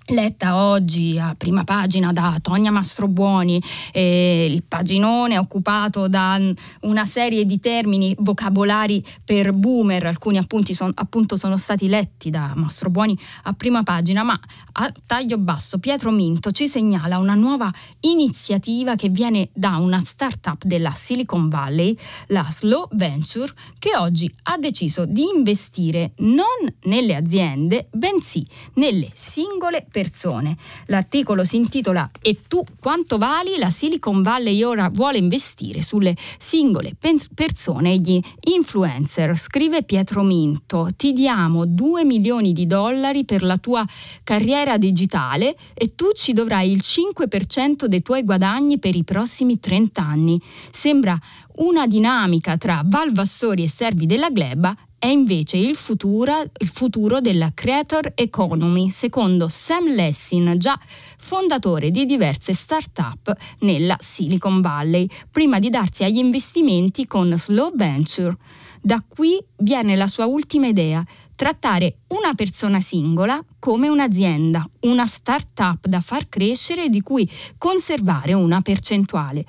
letta 0.09 0.57
oggi 0.57 1.19
a 1.19 1.35
prima 1.37 1.65
pagina 1.65 2.13
da 2.13 2.39
Tonia 2.41 2.71
Mastrobuoni, 2.71 3.61
eh, 3.93 4.47
il 4.49 4.63
paginone 4.63 5.39
occupato 5.39 6.07
da 6.07 6.39
una 6.83 7.05
serie 7.05 7.45
di 7.45 7.59
termini 7.59 8.15
vocabolari 8.19 9.03
per 9.25 9.53
boomer, 9.53 10.07
alcuni 10.07 10.39
appunti 10.39 10.75
son, 10.75 10.93
appunto 10.95 11.37
sono 11.37 11.57
stati 11.57 11.89
letti 11.89 12.31
da 12.31 12.53
Mastrobuoni 12.55 13.19
a 13.45 13.53
prima 13.55 13.83
pagina, 13.83 14.23
ma 14.23 14.39
a 14.73 14.93
taglio 15.07 15.39
basso 15.39 15.79
Pietro 15.79 16.11
Minto 16.11 16.53
ci 16.53 16.69
segnala 16.69 17.19
una 17.19 17.35
nuova 17.35 17.73
iniziativa 18.01 18.95
che 18.95 19.09
viene 19.09 19.49
da 19.55 19.77
una 19.77 20.01
startup 20.01 20.63
della 20.65 20.93
Silicon 20.93 21.49
Valley, 21.49 21.97
la 22.29 22.47
Slow 22.49 22.89
Venture, 22.93 23.53
che 23.79 23.97
oggi 23.97 24.33
ha 24.45 24.57
deciso 24.59 25.05
di 25.05 25.25
investire 25.35 26.13
non 26.19 26.45
nelle 26.83 27.17
aziende, 27.17 27.89
bensì 27.91 28.47
nelle 28.75 29.09
singole 29.15 29.79
persone 29.81 29.95
persone. 29.97 30.59
L'articolo 30.88 31.43
si 31.43 31.57
intitola 31.57 32.11
E 32.21 32.43
tu 32.47 32.62
quanto 32.79 33.17
vali? 33.17 33.57
La 33.57 33.71
Silicon 33.71 34.21
Valley 34.21 34.62
ora 34.62 34.91
vuole 34.93 35.17
investire 35.17 35.81
sulle 35.81 36.15
singole 36.37 36.93
persone 37.35 37.93
e 37.93 37.97
gli 37.97 38.21
influencer. 38.53 39.35
Scrive 39.38 39.85
Pietro 39.85 40.23
Minto, 40.23 40.91
ti 40.95 41.15
diamo 41.15 41.65
2 41.65 42.05
milioni 42.05 42.53
di 42.53 42.67
dollari 42.67 43.25
per 43.25 43.43
la 43.43 43.57
tua 43.57 43.83
carriera 44.23 44.76
digitale 44.76 45.57
e 45.73 45.95
tu 45.95 46.12
ci 46.12 46.35
dovrai 46.35 46.71
il 46.71 46.83
5% 46.83 47.87
dei 47.87 48.03
tuoi 48.03 48.23
guadagni 48.23 48.79
per 48.79 48.95
i 48.95 49.03
prossimi 49.03 49.59
30 49.59 50.03
anni. 50.03 50.38
Sembra 50.71 51.19
una 51.57 51.87
dinamica 51.87 52.59
tra 52.59 52.83
Valvassori 52.85 53.65
e 53.65 53.69
servi 53.69 54.05
della 54.05 54.29
gleba 54.29 54.76
è 55.07 55.11
invece 55.11 55.57
il 55.57 55.77
futuro, 55.77 56.43
il 56.59 56.67
futuro, 56.67 57.21
della 57.21 57.53
creator 57.55 58.11
economy, 58.17 58.91
secondo 58.91 59.47
Sam 59.49 59.95
Lessin, 59.95 60.55
già 60.57 60.77
fondatore 61.17 61.93
di 61.93 62.05
diverse 62.05 62.53
start-up 62.53 63.33
nella 63.61 63.97
Silicon 64.01 64.61
Valley, 64.61 65.09
prima 65.31 65.61
di 65.61 65.71
darsi 65.71 66.03
agli 66.03 66.19
investimenti 66.19 67.07
con 67.07 67.33
Slow 67.39 67.71
Venture. 67.77 68.37
Da 68.83 69.01
qui 69.07 69.39
viene 69.59 69.95
la 69.95 70.09
sua 70.09 70.27
ultima 70.27 70.67
idea, 70.67 71.05
trattare 71.37 71.99
una 72.09 72.35
persona 72.35 72.81
singola 72.81 73.40
come 73.61 73.88
un'azienda, 73.88 74.69
una 74.81 75.07
start-up 75.07 75.87
da 75.87 76.00
far 76.00 76.28
crescere 76.28 76.85
e 76.85 76.88
di 76.88 77.02
cui 77.02 77.31
conservare 77.59 78.33
una 78.33 78.61
percentuale. 78.62 79.45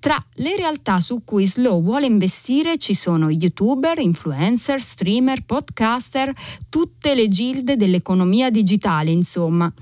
Tra 0.00 0.22
le 0.34 0.56
realtà 0.56 1.00
su 1.00 1.22
cui 1.24 1.46
Slow 1.46 1.82
vuole 1.82 2.06
investire 2.06 2.76
ci 2.76 2.94
sono 2.94 3.30
youtuber, 3.30 3.98
influencer, 3.98 4.80
streamer, 4.80 5.44
podcaster, 5.44 6.32
tutte 6.68 7.14
le 7.14 7.28
gilde 7.28 7.76
dell'economia 7.76 8.50
digitale, 8.50 9.10
insomma. 9.10 9.72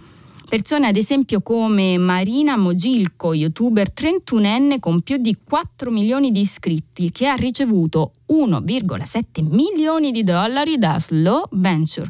Persone 0.49 0.87
ad 0.87 0.97
esempio 0.97 1.43
come 1.43 1.99
Marina 1.99 2.57
Mogilco, 2.57 3.35
youtuber 3.35 3.91
31enne 3.93 4.79
con 4.79 5.01
più 5.01 5.17
di 5.17 5.37
4 5.43 5.91
milioni 5.91 6.31
di 6.31 6.39
iscritti, 6.39 7.11
che 7.11 7.27
ha 7.27 7.35
ricevuto 7.35 8.13
1,7 8.29 9.45
milioni 9.45 10.13
di 10.13 10.23
dollari 10.23 10.79
da 10.79 11.01
Slow 11.01 11.49
Venture. 11.51 12.09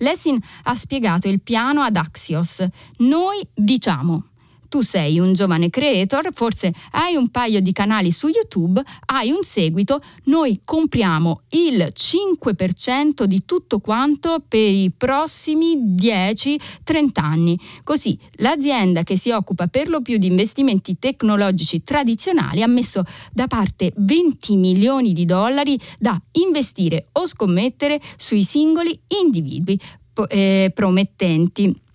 Lessin 0.00 0.38
ha 0.64 0.74
spiegato 0.74 1.28
il 1.28 1.40
piano 1.40 1.80
ad 1.80 1.96
Axios. 1.96 2.62
Noi 2.98 3.40
diciamo 3.54 4.24
tu 4.68 4.82
sei 4.82 5.18
un 5.18 5.32
giovane 5.32 5.70
creator, 5.70 6.28
forse 6.32 6.72
hai 6.92 7.14
un 7.14 7.28
paio 7.28 7.60
di 7.60 7.72
canali 7.72 8.12
su 8.12 8.28
YouTube, 8.28 8.82
hai 9.06 9.30
un 9.30 9.42
seguito, 9.42 10.00
noi 10.24 10.60
compriamo 10.64 11.42
il 11.50 11.90
5% 11.92 13.24
di 13.24 13.44
tutto 13.44 13.80
quanto 13.80 14.42
per 14.46 14.72
i 14.72 14.92
prossimi 14.96 15.94
10-30 15.94 16.58
anni. 17.14 17.58
Così 17.82 18.18
l'azienda 18.36 19.02
che 19.02 19.16
si 19.16 19.30
occupa 19.30 19.66
per 19.66 19.88
lo 19.88 20.02
più 20.02 20.18
di 20.18 20.26
investimenti 20.26 20.98
tecnologici 20.98 21.82
tradizionali 21.82 22.62
ha 22.62 22.68
messo 22.68 23.02
da 23.32 23.46
parte 23.46 23.92
20 23.96 24.56
milioni 24.56 25.12
di 25.12 25.24
dollari 25.24 25.78
da 25.98 26.20
investire 26.32 27.08
o 27.12 27.26
scommettere 27.26 28.00
sui 28.16 28.44
singoli 28.44 28.98
individui 29.20 29.78
eh, 30.28 30.70
promettenti. 30.74 31.86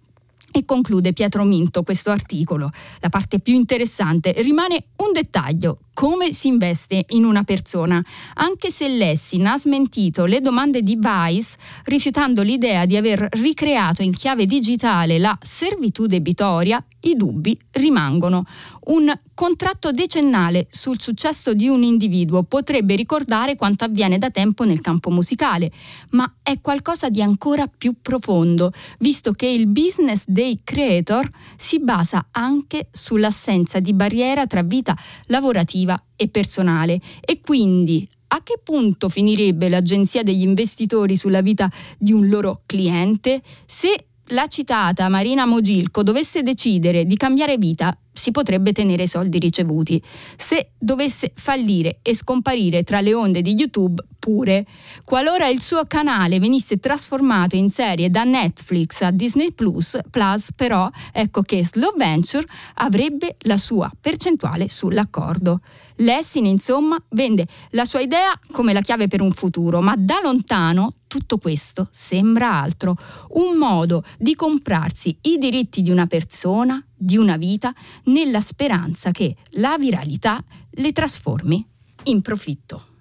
E 0.55 0.65
conclude 0.65 1.13
Pietro 1.13 1.43
Minto 1.43 1.81
questo 1.81 2.12
articolo. 2.12 2.69
La 3.00 3.10
parte 3.10 3.39
più 3.39 3.55
interessante 3.55 4.36
rimane 4.38 4.83
un 4.98 5.12
dettaglio, 5.12 5.79
come 5.93 6.33
si 6.33 6.47
investe 6.47 7.05
in 7.09 7.23
una 7.23 7.43
persona. 7.43 8.03
Anche 8.35 8.71
se 8.71 8.88
Lessing 8.88 9.45
ha 9.45 9.57
smentito 9.57 10.25
le 10.25 10.41
domande 10.41 10.81
di 10.81 10.97
Vice, 11.00 11.57
rifiutando 11.85 12.41
l'idea 12.41 12.85
di 12.85 12.97
aver 12.97 13.27
ricreato 13.31 14.01
in 14.01 14.12
chiave 14.12 14.45
digitale 14.45 15.19
la 15.19 15.38
servitù 15.41 16.05
debitoria, 16.05 16.83
i 17.01 17.15
dubbi 17.15 17.57
rimangono. 17.71 18.45
Un 18.85 19.13
contratto 19.33 19.91
decennale 19.91 20.67
sul 20.69 21.01
successo 21.01 21.53
di 21.53 21.67
un 21.67 21.83
individuo 21.83 22.43
potrebbe 22.43 22.95
ricordare 22.95 23.55
quanto 23.55 23.85
avviene 23.85 24.17
da 24.17 24.29
tempo 24.29 24.63
nel 24.63 24.81
campo 24.81 25.09
musicale, 25.09 25.71
ma 26.12 26.31
è 26.43 26.59
qualcosa 26.62 27.09
di 27.09 27.21
ancora 27.21 27.67
più 27.67 27.95
profondo, 28.01 28.71
visto 29.00 29.31
che 29.31 29.47
il 29.47 29.67
business 29.67 30.25
dei 30.27 30.59
creator 30.63 31.29
si 31.57 31.79
basa 31.79 32.27
anche 32.31 32.89
sull'assenza 32.91 33.79
di 33.79 33.93
barriera 33.93 34.45
tra 34.45 34.63
vita 34.63 34.95
lavorativa 35.27 35.82
e 36.15 36.27
personale. 36.27 36.99
E 37.21 37.39
quindi 37.39 38.07
a 38.27 38.41
che 38.41 38.59
punto 38.63 39.09
finirebbe 39.09 39.69
l'agenzia 39.69 40.23
degli 40.23 40.41
investitori 40.41 41.15
sulla 41.15 41.41
vita 41.41 41.71
di 41.97 42.11
un 42.11 42.27
loro 42.29 42.61
cliente? 42.65 43.41
Se 43.65 44.07
la 44.27 44.47
citata 44.47 45.07
Marina 45.09 45.45
Mogilco 45.45 46.01
dovesse 46.01 46.41
decidere 46.41 47.05
di 47.05 47.15
cambiare 47.15 47.57
vita, 47.57 47.95
si 48.13 48.32
potrebbe 48.32 48.72
tenere 48.72 49.03
i 49.03 49.08
soldi 49.08 49.39
ricevuti. 49.39 50.01
Se 50.38 50.72
dovesse 50.77 51.32
fallire 51.36 52.00
e 52.01 52.15
scomparire 52.15 52.84
tra 52.84 53.01
le 53.01 53.13
onde 53.13 53.41
di 53.41 53.53
YouTube, 53.55 54.01
pure. 54.24 54.65
Qualora 55.03 55.48
il 55.48 55.62
suo 55.62 55.84
canale 55.86 56.39
venisse 56.39 56.77
trasformato 56.77 57.58
in 57.58 57.70
serie 57.70 58.10
da 58.10 58.24
Netflix 58.24 59.01
a 59.01 59.12
Disney 59.12 59.51
Plus, 59.51 59.98
Plus 60.10 60.51
però, 60.55 60.89
ecco 61.12 61.41
che 61.41 61.65
Slow 61.65 61.93
Venture 61.98 62.46
avrebbe 62.75 63.36
la 63.39 63.58
sua 63.58 63.91
percentuale 64.00 64.70
sull'accordo. 64.70 65.60
Lessing, 65.98 66.48
insomma, 66.48 66.98
vende 67.10 67.46
la 67.72 67.84
sua 67.84 68.00
idea 68.00 68.32
come 68.51 68.72
la 68.72 68.82
chiave 68.82 69.08
per 69.08 69.22
un 69.22 69.32
futuro, 69.32 69.82
ma 69.82 69.96
da 69.98 70.20
lontano 70.24 70.93
tutto 71.13 71.38
questo 71.38 71.88
sembra 71.91 72.51
altro, 72.51 72.96
un 73.34 73.55
modo 73.55 74.03
di 74.17 74.34
comprarsi 74.34 75.15
i 75.22 75.38
diritti 75.38 75.84
di 75.84 75.91
una 75.91 76.08
persona, 76.08 76.84
di 76.91 77.17
una 77.17 77.38
vita, 77.38 77.72
nella 78.05 78.41
speranza 78.41 79.12
che 79.12 79.36
la 79.51 79.77
viralità 79.77 80.43
le 80.72 80.91
trasformi 80.91 81.63
in 82.05 82.22
profitto. 82.22 82.92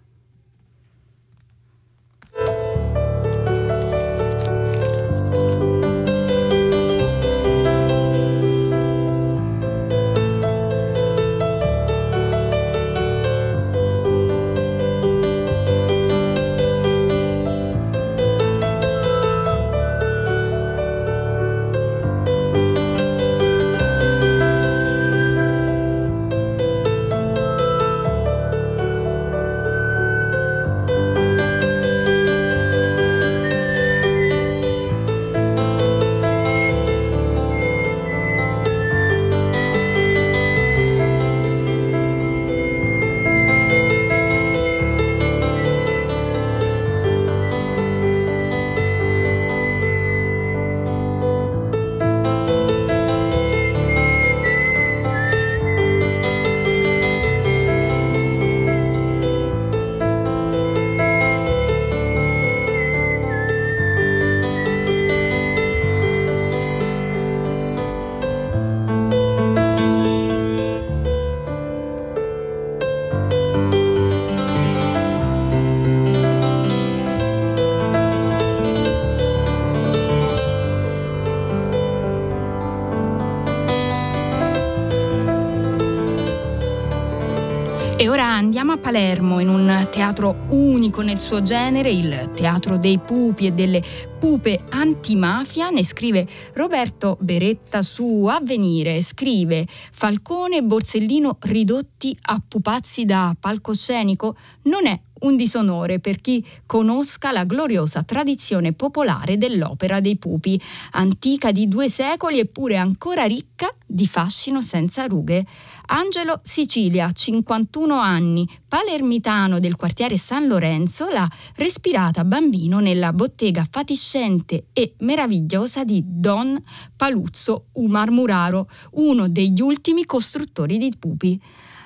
Teatro 89.93 90.47
unico 90.49 91.03
nel 91.03 91.21
suo 91.21 91.43
genere, 91.43 91.91
il 91.91 92.31
Teatro 92.35 92.79
dei 92.79 92.99
Pupi 92.99 93.45
e 93.45 93.53
delle 93.53 93.83
Pupe 94.19 94.59
Antimafia, 94.71 95.69
ne 95.69 95.85
scrive 95.85 96.27
Roberto 96.55 97.19
Beretta 97.21 97.83
su 97.83 98.25
Avvenire, 98.25 99.03
scrive 99.03 99.67
Falcone 99.91 100.57
e 100.57 100.63
Borsellino 100.63 101.37
ridotti 101.41 102.17
a 102.23 102.43
pupazzi 102.47 103.05
da 103.05 103.37
palcoscenico 103.39 104.35
non 104.63 104.87
è 104.87 104.99
un 105.23 105.37
disonore 105.37 105.99
per 105.99 106.21
chi 106.21 106.45
conosca 106.67 107.33
la 107.33 107.45
gloriosa 107.45 108.03
tradizione 108.03 108.73
popolare 108.73 109.37
dell'opera 109.37 110.01
dei 110.01 110.17
pupi, 110.17 110.61
antica 110.93 111.53
di 111.53 111.69
due 111.69 111.89
secoli 111.89 112.39
eppure 112.39 112.77
ancora 112.77 113.25
ricca 113.25 113.73
di 113.87 114.07
fascino 114.07 114.61
senza 114.61 115.07
rughe. 115.07 115.45
Angelo 115.87 116.41
Sicilia, 116.43 117.11
51 117.13 117.95
anni, 117.95 118.49
palermitano 118.67 119.61
del 119.61 119.77
quartiere 119.77 120.17
San 120.17 120.47
Lorenzo, 120.47 121.09
l'ha 121.09 121.29
respirata 121.57 122.25
bambino 122.25 122.79
nella 122.79 123.13
bottega 123.13 123.67
fatiscente 123.69 124.69
e 124.73 124.95
meravigliosa 125.01 125.85
di 125.85 126.03
Don 126.07 126.59
Paluzzo 126.97 127.67
Umar 127.73 128.11
Muraro, 128.11 128.69
uno 128.93 129.29
degli 129.29 129.61
ultimi 129.61 130.05
costruttori 130.07 130.79
di 130.79 130.95
pupi. 130.99 131.41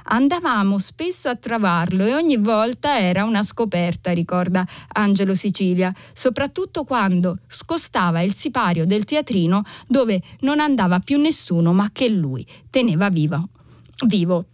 Andavamo 0.09 0.79
spesso 0.79 1.29
a 1.29 1.35
trovarlo 1.35 2.05
e 2.05 2.15
ogni 2.15 2.37
volta 2.37 2.99
era 2.99 3.25
una 3.25 3.43
scoperta, 3.43 4.13
ricorda 4.13 4.65
Angelo 4.95 5.35
Sicilia, 5.35 5.93
soprattutto 6.13 6.85
quando 6.85 7.39
scostava 7.49 8.21
il 8.21 8.33
sipario 8.33 8.87
del 8.87 9.05
teatrino 9.05 9.63
dove 9.89 10.23
non 10.41 10.61
andava 10.61 11.01
più 11.01 11.19
nessuno 11.19 11.73
ma 11.73 11.91
che 11.93 12.09
lui 12.09 12.47
teneva 12.71 13.09
vivo. 13.09 13.49
vivo. 14.07 14.47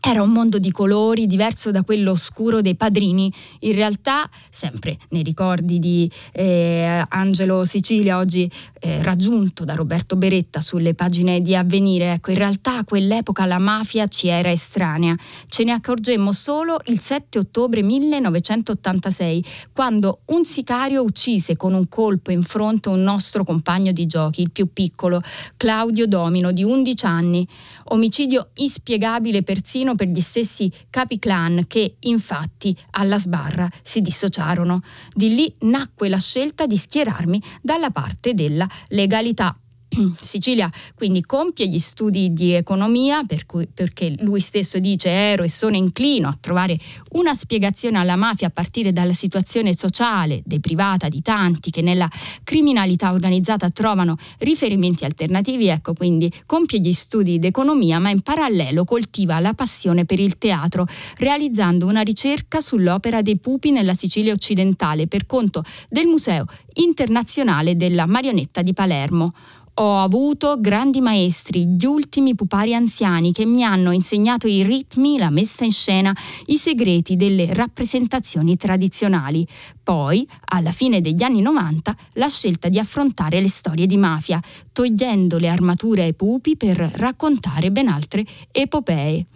Era 0.00 0.22
un 0.22 0.30
mondo 0.30 0.58
di 0.58 0.70
colori 0.70 1.26
diverso 1.26 1.72
da 1.72 1.82
quello 1.82 2.12
oscuro 2.12 2.62
dei 2.62 2.76
padrini. 2.76 3.32
In 3.60 3.74
realtà, 3.74 4.30
sempre 4.48 4.96
nei 5.10 5.24
ricordi 5.24 5.80
di 5.80 6.10
eh, 6.32 7.04
Angelo 7.08 7.64
Sicilia, 7.64 8.18
oggi 8.18 8.50
eh, 8.80 9.02
raggiunto 9.02 9.64
da 9.64 9.74
Roberto 9.74 10.14
Beretta 10.14 10.60
sulle 10.60 10.94
pagine 10.94 11.42
di 11.42 11.56
Avvenire, 11.56 12.12
ecco, 12.12 12.30
in 12.30 12.38
realtà 12.38 12.78
a 12.78 12.84
quell'epoca 12.84 13.44
la 13.44 13.58
mafia 13.58 14.06
ci 14.06 14.28
era 14.28 14.50
estranea. 14.50 15.16
Ce 15.48 15.64
ne 15.64 15.72
accorgemmo 15.72 16.32
solo 16.32 16.78
il 16.86 17.00
7 17.00 17.40
ottobre 17.40 17.82
1986, 17.82 19.44
quando 19.72 20.20
un 20.26 20.44
sicario 20.44 21.02
uccise 21.02 21.56
con 21.56 21.74
un 21.74 21.88
colpo 21.88 22.30
in 22.30 22.44
fronte 22.44 22.88
un 22.88 23.02
nostro 23.02 23.42
compagno 23.42 23.90
di 23.90 24.06
giochi, 24.06 24.42
il 24.42 24.52
più 24.52 24.72
piccolo, 24.72 25.20
Claudio 25.56 26.06
Domino, 26.06 26.52
di 26.52 26.62
11 26.62 27.04
anni. 27.04 27.46
Omicidio 27.90 28.50
inspiegabile 28.54 29.42
persino 29.42 29.87
per 29.94 30.08
gli 30.08 30.20
stessi 30.20 30.72
capi 30.90 31.18
clan 31.18 31.64
che 31.66 31.96
infatti 32.00 32.76
alla 32.92 33.18
sbarra 33.18 33.68
si 33.82 34.00
dissociarono. 34.00 34.80
Di 35.12 35.34
lì 35.34 35.52
nacque 35.60 36.08
la 36.08 36.18
scelta 36.18 36.66
di 36.66 36.76
schierarmi 36.76 37.42
dalla 37.62 37.90
parte 37.90 38.34
della 38.34 38.68
legalità. 38.88 39.56
Sicilia 40.20 40.70
quindi 40.94 41.22
compie 41.22 41.68
gli 41.68 41.78
studi 41.78 42.32
di 42.32 42.52
economia 42.52 43.22
per 43.24 43.46
cui, 43.46 43.66
perché 43.72 44.14
lui 44.18 44.40
stesso 44.40 44.78
dice 44.78 45.08
ero 45.08 45.42
e 45.42 45.48
sono 45.48 45.76
inclino 45.76 46.28
a 46.28 46.36
trovare 46.38 46.78
una 47.12 47.34
spiegazione 47.34 47.98
alla 47.98 48.16
mafia 48.16 48.48
a 48.48 48.50
partire 48.50 48.92
dalla 48.92 49.12
situazione 49.12 49.74
sociale, 49.74 50.42
deprivata 50.44 51.08
di 51.08 51.22
tanti 51.22 51.70
che 51.70 51.82
nella 51.82 52.08
criminalità 52.44 53.12
organizzata 53.12 53.70
trovano 53.70 54.16
riferimenti 54.38 55.04
alternativi, 55.04 55.68
ecco 55.68 55.94
quindi 55.94 56.32
compie 56.46 56.80
gli 56.80 56.92
studi 56.92 57.38
di 57.38 57.46
economia 57.46 57.98
ma 57.98 58.10
in 58.10 58.20
parallelo 58.20 58.84
coltiva 58.84 59.38
la 59.40 59.54
passione 59.54 60.04
per 60.04 60.20
il 60.20 60.38
teatro 60.38 60.86
realizzando 61.16 61.86
una 61.86 62.00
ricerca 62.00 62.60
sull'opera 62.60 63.22
dei 63.22 63.38
pupi 63.38 63.70
nella 63.70 63.94
Sicilia 63.94 64.32
occidentale 64.32 65.06
per 65.06 65.26
conto 65.26 65.64
del 65.88 66.06
Museo 66.06 66.46
internazionale 66.74 67.76
della 67.76 68.06
marionetta 68.06 68.62
di 68.62 68.72
Palermo. 68.72 69.32
Ho 69.80 70.00
avuto 70.00 70.56
grandi 70.58 71.00
maestri, 71.00 71.68
gli 71.68 71.84
ultimi 71.84 72.34
pupari 72.34 72.74
anziani 72.74 73.30
che 73.30 73.46
mi 73.46 73.62
hanno 73.62 73.92
insegnato 73.92 74.48
i 74.48 74.64
ritmi, 74.64 75.18
la 75.18 75.30
messa 75.30 75.64
in 75.64 75.70
scena, 75.70 76.12
i 76.46 76.56
segreti 76.56 77.14
delle 77.14 77.54
rappresentazioni 77.54 78.56
tradizionali. 78.56 79.46
Poi, 79.80 80.26
alla 80.46 80.72
fine 80.72 81.00
degli 81.00 81.22
anni 81.22 81.42
90, 81.42 81.94
la 82.14 82.28
scelta 82.28 82.68
di 82.68 82.80
affrontare 82.80 83.40
le 83.40 83.48
storie 83.48 83.86
di 83.86 83.96
mafia, 83.96 84.40
togliendo 84.72 85.38
le 85.38 85.48
armature 85.48 86.02
ai 86.02 86.14
pupi 86.14 86.56
per 86.56 86.76
raccontare 86.76 87.70
ben 87.70 87.86
altre 87.86 88.24
epopee. 88.50 89.26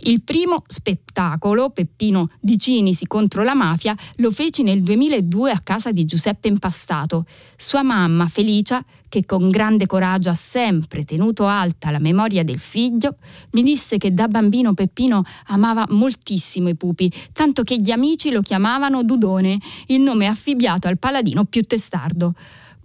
Il 0.00 0.22
primo 0.22 0.62
spettacolo, 0.66 1.70
Peppino 1.70 2.28
di 2.40 2.58
Cinisi 2.58 3.06
contro 3.06 3.42
la 3.42 3.54
mafia, 3.54 3.96
lo 4.16 4.30
feci 4.30 4.62
nel 4.62 4.82
2002 4.82 5.50
a 5.50 5.60
casa 5.60 5.90
di 5.90 6.04
Giuseppe 6.04 6.48
Impastato. 6.48 7.24
Sua 7.56 7.82
mamma, 7.82 8.26
Felicia, 8.26 8.84
che 9.08 9.24
con 9.24 9.48
grande 9.48 9.86
coraggio 9.86 10.28
ha 10.28 10.34
sempre 10.34 11.04
tenuto 11.04 11.46
alta 11.46 11.90
la 11.90 11.98
memoria 11.98 12.44
del 12.44 12.58
figlio, 12.58 13.16
mi 13.52 13.62
disse 13.62 13.96
che 13.96 14.12
da 14.12 14.28
bambino 14.28 14.74
Peppino 14.74 15.22
amava 15.46 15.86
moltissimo 15.88 16.68
i 16.68 16.74
pupi, 16.74 17.10
tanto 17.32 17.62
che 17.62 17.78
gli 17.78 17.90
amici 17.90 18.30
lo 18.30 18.42
chiamavano 18.42 19.02
Dudone, 19.02 19.58
il 19.86 20.00
nome 20.00 20.26
affibbiato 20.26 20.88
al 20.88 20.98
paladino 20.98 21.44
più 21.44 21.62
testardo. 21.62 22.34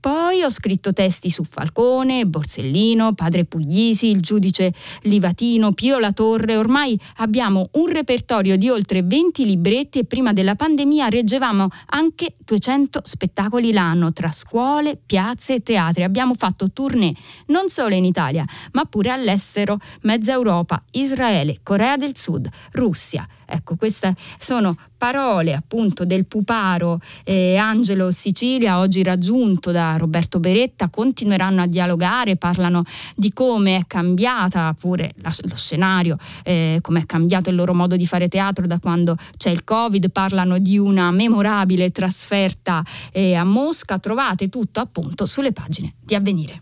Poi 0.02 0.42
ho 0.42 0.50
scritto 0.50 0.94
testi 0.94 1.30
su 1.30 1.44
Falcone, 1.44 2.26
Borsellino, 2.26 3.14
Padre 3.14 3.46
Puglisi, 3.46 4.10
il 4.10 4.20
giudice 4.20 4.74
Livatino, 5.04 5.74
Pio 5.74 6.00
La 6.00 6.12
Torre. 6.12 6.58
Ormai 6.58 7.00
abbiamo 7.18 7.70
un 7.74 7.86
repertorio 7.86 8.58
di 8.58 8.68
oltre 8.68 9.04
20 9.04 9.46
libretti 9.46 10.00
e 10.00 10.06
prima 10.06 10.34
della 10.34 10.56
pandemia 10.56 11.08
reggevamo 11.08 11.68
anche 11.90 12.34
200 12.44 13.02
spettacoli 13.04 13.72
l'anno 13.72 14.12
tra 14.12 14.32
scuole, 14.32 14.98
piazze 15.06 15.54
e 15.54 15.62
teatri. 15.62 16.02
Abbiamo 16.02 16.34
fatto 16.34 16.72
tournée 16.72 17.14
non 17.48 17.70
solo 17.70 17.94
in 17.94 18.06
Italia, 18.06 18.44
ma 18.72 18.86
pure 18.86 19.12
all'estero, 19.12 19.78
mezza 20.02 20.32
Europa, 20.32 20.84
Israele, 20.94 21.58
Corea 21.62 21.96
del 21.96 22.18
Sud, 22.18 22.50
Russia. 22.72 23.24
Ecco, 23.52 23.76
queste 23.76 24.16
sono 24.40 24.78
parole 24.98 25.54
appunto 25.54 26.06
del 26.06 26.26
puparo 26.26 27.00
eh, 27.26 27.58
Angelo 27.58 28.12
Sicilia, 28.12 28.80
oggi 28.80 29.04
raggiunto 29.04 29.72
da 29.72 29.98
Roberto 29.98 30.40
Beretta, 30.40 30.90
continueranno 30.90 31.62
a 31.62 31.68
dialogare, 31.68 32.38
parlano 32.38 32.84
di 33.16 33.34
come 33.34 33.76
è 33.76 33.82
cambiata 33.88 34.74
pure 34.80 35.12
la, 35.18 35.34
lo 35.42 35.56
scenario, 35.56 36.18
eh, 36.44 36.80
come 36.82 37.02
è 37.02 37.06
cambiato 37.06 37.50
il 37.50 37.56
loro 37.56 37.74
modo 37.74 37.98
di 37.98 38.06
fare 38.06 38.30
teatro 38.30 38.66
da 38.66 38.80
quando 38.80 39.18
c'è 39.38 39.50
il 39.50 39.66
Covid, 39.66 40.12
parlano 40.12 40.58
di 40.58 40.78
una 40.78 41.12
memorabile 41.12 41.92
trasferta 41.92 42.84
eh, 43.12 43.36
a 43.36 43.44
Mosca, 43.44 44.00
trovate 44.00 44.48
tutto 44.48 44.80
appunto 44.80 45.26
sulle 45.26 45.52
pagine 45.52 45.96
di 46.00 46.16
Avvenire. 46.16 46.62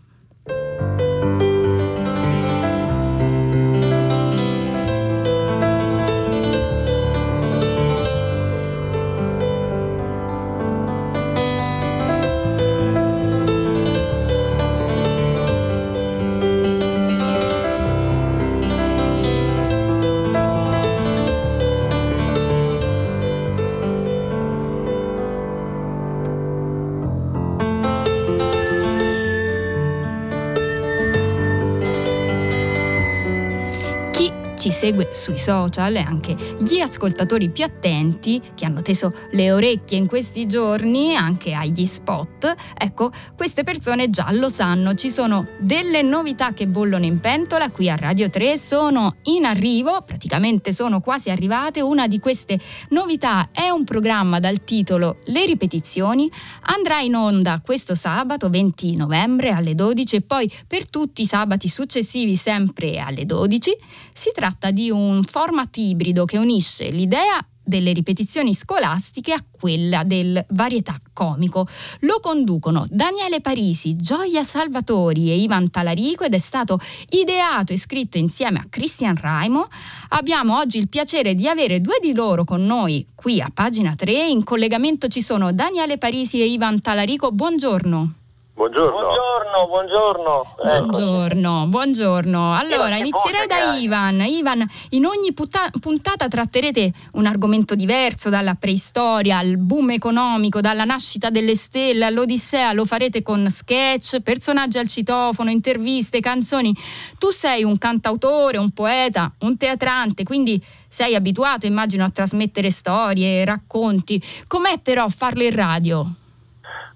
Segue 34.80 35.10
sui 35.12 35.36
social 35.36 35.94
e 35.96 35.98
anche 35.98 36.34
gli 36.60 36.78
ascoltatori 36.78 37.50
più 37.50 37.64
attenti 37.64 38.40
che 38.54 38.64
hanno 38.64 38.80
teso 38.80 39.12
le 39.32 39.52
orecchie 39.52 39.98
in 39.98 40.06
questi 40.06 40.46
giorni 40.46 41.14
anche 41.14 41.52
agli 41.52 41.84
spot, 41.84 42.54
ecco, 42.78 43.12
queste 43.36 43.62
persone 43.62 44.08
già 44.08 44.32
lo 44.32 44.48
sanno, 44.48 44.94
ci 44.94 45.10
sono 45.10 45.48
delle 45.58 46.00
novità 46.00 46.54
che 46.54 46.66
bollono 46.66 47.04
in 47.04 47.20
pentola 47.20 47.68
qui 47.68 47.90
a 47.90 47.96
Radio 47.96 48.30
3, 48.30 48.56
sono 48.56 49.16
in 49.24 49.44
arrivo, 49.44 50.00
praticamente 50.00 50.72
sono 50.72 51.00
quasi 51.00 51.28
arrivate, 51.28 51.82
una 51.82 52.08
di 52.08 52.18
queste 52.18 52.58
novità 52.88 53.50
è 53.52 53.68
un 53.68 53.84
programma 53.84 54.40
dal 54.40 54.64
titolo 54.64 55.18
Le 55.24 55.44
ripetizioni, 55.44 56.30
andrà 56.74 57.00
in 57.00 57.16
onda 57.16 57.60
questo 57.62 57.94
sabato 57.94 58.48
20 58.48 58.96
novembre 58.96 59.50
alle 59.50 59.74
12 59.74 60.16
e 60.16 60.20
poi 60.22 60.50
per 60.66 60.88
tutti 60.88 61.20
i 61.20 61.26
sabati 61.26 61.68
successivi 61.68 62.34
sempre 62.34 62.98
alle 62.98 63.26
12. 63.26 63.76
Si 64.20 64.32
tratta 64.34 64.70
di 64.70 64.90
un 64.90 65.22
format 65.22 65.74
ibrido 65.78 66.26
che 66.26 66.36
unisce 66.36 66.90
l'idea 66.90 67.42
delle 67.64 67.94
ripetizioni 67.94 68.52
scolastiche 68.52 69.32
a 69.32 69.42
quella 69.50 70.04
del 70.04 70.44
varietà 70.50 70.98
comico. 71.14 71.66
Lo 72.00 72.20
conducono 72.20 72.84
Daniele 72.90 73.40
Parisi, 73.40 73.96
Gioia 73.96 74.44
Salvatori 74.44 75.30
e 75.30 75.36
Ivan 75.36 75.70
Talarico 75.70 76.24
ed 76.24 76.34
è 76.34 76.38
stato 76.38 76.78
ideato 77.08 77.72
e 77.72 77.78
scritto 77.78 78.18
insieme 78.18 78.58
a 78.58 78.66
Christian 78.68 79.16
Raimo. 79.16 79.68
Abbiamo 80.10 80.58
oggi 80.58 80.76
il 80.76 80.90
piacere 80.90 81.34
di 81.34 81.48
avere 81.48 81.80
due 81.80 81.98
di 81.98 82.12
loro 82.12 82.44
con 82.44 82.62
noi 82.62 83.06
qui 83.14 83.40
a 83.40 83.50
pagina 83.50 83.94
3. 83.94 84.28
In 84.28 84.44
collegamento 84.44 85.08
ci 85.08 85.22
sono 85.22 85.50
Daniele 85.54 85.96
Parisi 85.96 86.42
e 86.42 86.44
Ivan 86.44 86.82
Talarico. 86.82 87.32
Buongiorno. 87.32 88.19
Buongiorno. 88.60 89.00
Buongiorno, 89.00 89.66
buongiorno. 89.68 90.54
Buongiorno, 90.62 91.66
buongiorno. 91.68 92.54
Allora, 92.54 92.98
inizierei 92.98 93.46
da 93.46 93.72
Ivan. 93.76 94.20
Ivan, 94.20 94.68
in 94.90 95.06
ogni 95.06 95.32
puntata 95.32 96.28
tratterete 96.28 96.92
un 97.12 97.24
argomento 97.24 97.74
diverso, 97.74 98.28
dalla 98.28 98.56
preistoria 98.56 99.38
al 99.38 99.56
boom 99.56 99.92
economico, 99.92 100.60
dalla 100.60 100.84
nascita 100.84 101.30
delle 101.30 101.56
stelle 101.56 102.04
all'Odissea, 102.04 102.74
lo 102.74 102.84
farete 102.84 103.22
con 103.22 103.48
sketch, 103.48 104.20
personaggi 104.20 104.76
al 104.76 104.88
citofono, 104.88 105.48
interviste, 105.48 106.20
canzoni. 106.20 106.76
Tu 107.18 107.30
sei 107.30 107.64
un 107.64 107.78
cantautore, 107.78 108.58
un 108.58 108.72
poeta, 108.72 109.32
un 109.38 109.56
teatrante, 109.56 110.22
quindi 110.22 110.62
sei 110.86 111.14
abituato, 111.14 111.64
immagino, 111.64 112.04
a 112.04 112.10
trasmettere 112.10 112.70
storie, 112.70 113.42
racconti. 113.42 114.22
Com'è 114.46 114.80
però 114.82 115.08
farlo 115.08 115.44
in 115.44 115.54
radio? 115.54 116.06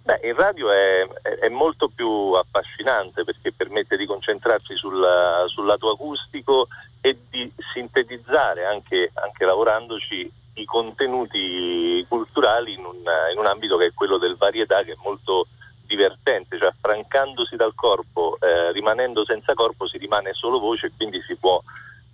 Beh, 0.05 0.21
il 0.23 0.35
radio 0.35 0.71
è, 0.71 1.09
è, 1.41 1.49
molto 1.49 1.89
più 1.89 2.33
affascinante 2.33 3.25
perché 3.25 3.53
permette 3.53 3.97
di 3.97 4.05
concentrarsi 4.05 4.75
sul, 4.75 5.03
sul 5.47 5.65
lato 5.65 5.91
acustico 5.91 6.69
e 7.01 7.17
di 7.31 7.51
sintetizzare 7.73 8.67
anche, 8.67 9.13
anche 9.15 9.47
lavorandoci 9.47 10.31
i 10.57 10.65
contenuti 10.67 12.05
culturali 12.07 12.75
in 12.75 12.85
un, 12.85 13.03
in 13.33 13.39
un, 13.39 13.47
ambito 13.47 13.79
che 13.79 13.87
è 13.87 13.95
quello 13.95 14.19
del 14.19 14.37
varietà 14.37 14.83
che 14.83 14.93
è 14.93 14.97
molto 15.03 15.47
divertente, 15.87 16.59
cioè 16.59 16.69
affrancandosi 16.69 17.57
dal 17.57 17.75
corpo, 17.75 18.37
eh, 18.41 18.73
rimanendo 18.73 19.25
senza 19.25 19.55
corpo 19.55 19.89
si 19.89 19.97
rimane 19.97 20.35
solo 20.35 20.59
voce 20.59 20.89
e 20.89 20.93
quindi 20.95 21.23
si 21.27 21.35
può 21.37 21.63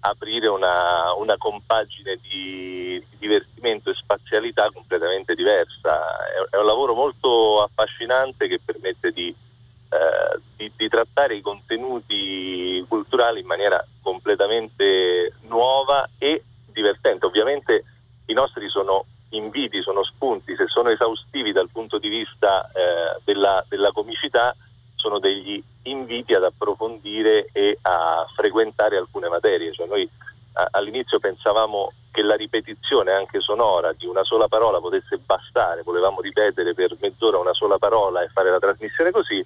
aprire 0.00 0.46
una, 0.48 1.12
una 1.14 1.36
compagine 1.36 2.18
di, 2.20 3.02
di, 3.08 3.16
divertimento 3.18 3.90
e 3.90 3.94
spazialità 3.94 4.70
completamente 4.72 5.34
diversa. 5.34 6.26
È, 6.26 6.54
è, 6.56 6.58
un 6.58 6.66
lavoro 6.66 6.94
molto 6.94 7.62
affascinante 7.62 8.48
che 8.48 8.60
permette 8.64 9.12
di, 9.12 9.28
eh, 9.28 10.40
di, 10.56 10.72
di, 10.74 10.88
trattare 10.88 11.34
i 11.36 11.40
contenuti 11.40 12.84
culturali 12.88 13.40
in 13.40 13.46
maniera 13.46 13.84
completamente 14.02 15.34
nuova 15.42 16.08
e 16.18 16.42
divertente. 16.72 17.26
Ovviamente 17.26 17.84
i 18.26 18.32
nostri 18.32 18.68
sono 18.68 19.04
inviti, 19.30 19.82
sono 19.82 20.02
spunti, 20.02 20.56
se 20.56 20.66
sono 20.66 20.88
esaustivi 20.88 21.52
dal 21.52 21.68
punto 21.70 21.98
di 21.98 22.08
vista 22.08 22.68
eh, 22.72 23.20
della, 23.24 23.64
della 23.68 23.92
comicità 23.92 24.56
sono 25.00 25.18
degli 25.18 25.62
inviti 25.84 26.34
ad 26.34 26.44
approfondire 26.44 27.48
e 27.52 27.78
a 27.82 28.26
frequentare 28.36 28.98
alcune 28.98 29.28
materie. 29.28 29.72
Cioè 29.72 29.86
noi 29.86 30.08
a, 30.52 30.68
all'inizio 30.72 31.18
pensavamo 31.18 31.92
che 32.10 32.22
la 32.22 32.34
ripetizione 32.34 33.12
anche 33.12 33.40
sonora 33.40 33.92
di 33.92 34.04
una 34.06 34.24
sola 34.24 34.46
parola 34.46 34.78
potesse 34.78 35.18
bastare, 35.18 35.82
volevamo 35.82 36.20
ripetere 36.20 36.74
per 36.74 36.94
mezz'ora 37.00 37.38
una 37.38 37.54
sola 37.54 37.78
parola 37.78 38.22
e 38.22 38.28
fare 38.28 38.50
la 38.50 38.58
trasmissione 38.58 39.10
così, 39.10 39.44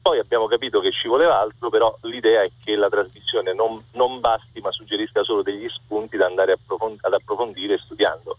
poi 0.00 0.18
abbiamo 0.18 0.46
capito 0.46 0.80
che 0.80 0.92
ci 0.92 1.08
voleva 1.08 1.40
altro, 1.40 1.70
però 1.70 1.96
l'idea 2.02 2.42
è 2.42 2.50
che 2.62 2.76
la 2.76 2.88
trasmissione 2.88 3.54
non, 3.54 3.82
non 3.92 4.20
basti 4.20 4.60
ma 4.60 4.70
suggerisca 4.70 5.22
solo 5.24 5.42
degli 5.42 5.66
spunti 5.68 6.16
da 6.16 6.26
andare 6.26 6.52
ad 6.52 7.12
approfondire 7.12 7.78
studiando. 7.78 8.36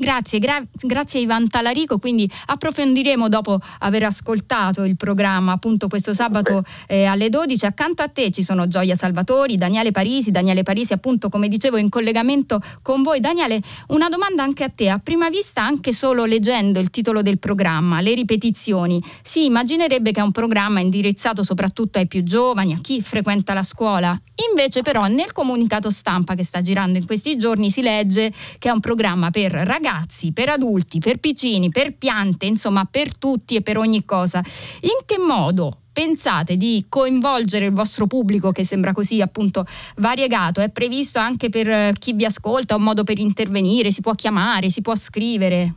Grazie, 0.00 0.38
gra- 0.38 0.64
grazie 0.80 1.20
Ivan 1.20 1.46
Talarico, 1.46 1.98
quindi 1.98 2.26
approfondiremo 2.46 3.28
dopo 3.28 3.60
aver 3.80 4.04
ascoltato 4.04 4.84
il 4.84 4.96
programma 4.96 5.52
appunto 5.52 5.88
questo 5.88 6.14
sabato 6.14 6.64
eh, 6.86 7.04
alle 7.04 7.28
12. 7.28 7.66
Accanto 7.66 8.00
a 8.00 8.08
te 8.08 8.30
ci 8.30 8.42
sono 8.42 8.66
Gioia 8.66 8.96
Salvatori, 8.96 9.58
Daniele 9.58 9.90
Parisi, 9.90 10.30
Daniele 10.30 10.62
Parisi 10.62 10.94
appunto 10.94 11.28
come 11.28 11.48
dicevo 11.48 11.76
in 11.76 11.90
collegamento 11.90 12.62
con 12.80 13.02
voi. 13.02 13.20
Daniele, 13.20 13.60
una 13.88 14.08
domanda 14.08 14.42
anche 14.42 14.64
a 14.64 14.70
te, 14.70 14.88
a 14.88 14.98
prima 14.98 15.28
vista 15.28 15.62
anche 15.62 15.92
solo 15.92 16.24
leggendo 16.24 16.78
il 16.78 16.88
titolo 16.88 17.20
del 17.20 17.38
programma, 17.38 18.00
le 18.00 18.14
ripetizioni, 18.14 19.04
si 19.22 19.44
immaginerebbe 19.44 20.12
che 20.12 20.20
è 20.20 20.24
un 20.24 20.32
programma 20.32 20.80
indirizzato 20.80 21.42
soprattutto 21.42 21.98
ai 21.98 22.06
più 22.06 22.22
giovani, 22.22 22.72
a 22.72 22.78
chi 22.80 23.02
frequenta 23.02 23.52
la 23.52 23.62
scuola. 23.62 24.18
Invece 24.48 24.80
però 24.80 25.08
nel 25.08 25.32
comunicato 25.32 25.90
stampa 25.90 26.34
che 26.34 26.42
sta 26.42 26.62
girando 26.62 26.96
in 26.96 27.04
questi 27.04 27.36
giorni 27.36 27.70
si 27.70 27.82
legge 27.82 28.32
che 28.58 28.70
è 28.70 28.72
un 28.72 28.80
programma 28.80 29.30
per 29.30 29.52
ragazzi 29.52 29.88
ragazzi, 29.90 30.32
per 30.32 30.48
adulti, 30.48 31.00
per 31.00 31.18
piccini, 31.18 31.70
per 31.70 31.94
piante, 31.96 32.46
insomma 32.46 32.86
per 32.88 33.16
tutti 33.18 33.56
e 33.56 33.62
per 33.62 33.76
ogni 33.76 34.04
cosa. 34.04 34.38
In 34.82 35.04
che 35.04 35.18
modo 35.18 35.78
pensate 35.92 36.56
di 36.56 36.86
coinvolgere 36.88 37.66
il 37.66 37.72
vostro 37.72 38.06
pubblico 38.06 38.52
che 38.52 38.64
sembra 38.64 38.92
così 38.92 39.20
appunto 39.20 39.64
variegato? 39.96 40.60
È 40.60 40.70
previsto 40.70 41.18
anche 41.18 41.48
per 41.48 41.68
eh, 41.68 41.92
chi 41.98 42.12
vi 42.12 42.24
ascolta 42.24 42.76
un 42.76 42.82
modo 42.82 43.02
per 43.02 43.18
intervenire? 43.18 43.90
Si 43.90 44.00
può 44.00 44.14
chiamare, 44.14 44.70
si 44.70 44.80
può 44.80 44.94
scrivere? 44.94 45.74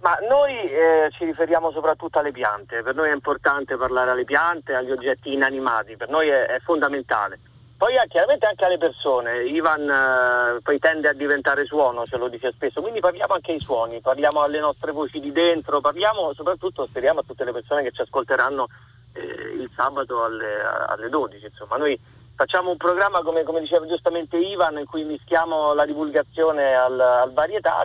Ma 0.00 0.16
noi 0.28 0.54
eh, 0.54 1.10
ci 1.16 1.24
riferiamo 1.24 1.70
soprattutto 1.70 2.18
alle 2.18 2.32
piante, 2.32 2.82
per 2.82 2.94
noi 2.94 3.10
è 3.10 3.12
importante 3.12 3.76
parlare 3.76 4.10
alle 4.10 4.24
piante, 4.24 4.74
agli 4.74 4.90
oggetti 4.90 5.32
inanimati, 5.32 5.96
per 5.96 6.08
noi 6.08 6.28
è, 6.28 6.46
è 6.46 6.58
fondamentale. 6.60 7.38
Poi 7.82 7.96
chiaramente 8.06 8.46
anche 8.46 8.64
alle 8.64 8.78
persone, 8.78 9.42
Ivan 9.42 9.90
eh, 9.90 10.60
poi 10.62 10.78
tende 10.78 11.08
a 11.08 11.12
diventare 11.12 11.64
suono, 11.64 12.04
ce 12.04 12.16
lo 12.16 12.28
dice 12.28 12.52
spesso, 12.52 12.80
quindi 12.80 13.00
parliamo 13.00 13.34
anche 13.34 13.50
ai 13.50 13.58
suoni, 13.58 14.00
parliamo 14.00 14.40
alle 14.40 14.60
nostre 14.60 14.92
voci 14.92 15.18
di 15.18 15.32
dentro, 15.32 15.80
parliamo 15.80 16.32
soprattutto, 16.32 16.86
speriamo 16.86 17.18
a 17.18 17.24
tutte 17.26 17.42
le 17.42 17.50
persone 17.50 17.82
che 17.82 17.90
ci 17.90 18.02
ascolteranno 18.02 18.68
eh, 19.14 19.20
il 19.60 19.68
sabato 19.74 20.22
alle, 20.22 20.60
alle, 20.86 21.08
12, 21.08 21.44
insomma. 21.44 21.76
Noi 21.76 21.98
facciamo 22.36 22.70
un 22.70 22.76
programma 22.76 23.20
come, 23.22 23.42
come, 23.42 23.58
diceva 23.58 23.84
giustamente 23.84 24.36
Ivan 24.36 24.78
in 24.78 24.86
cui 24.86 25.02
mischiamo 25.02 25.74
la 25.74 25.84
divulgazione 25.84 26.76
al, 26.76 27.00
al 27.00 27.32
varietà, 27.32 27.84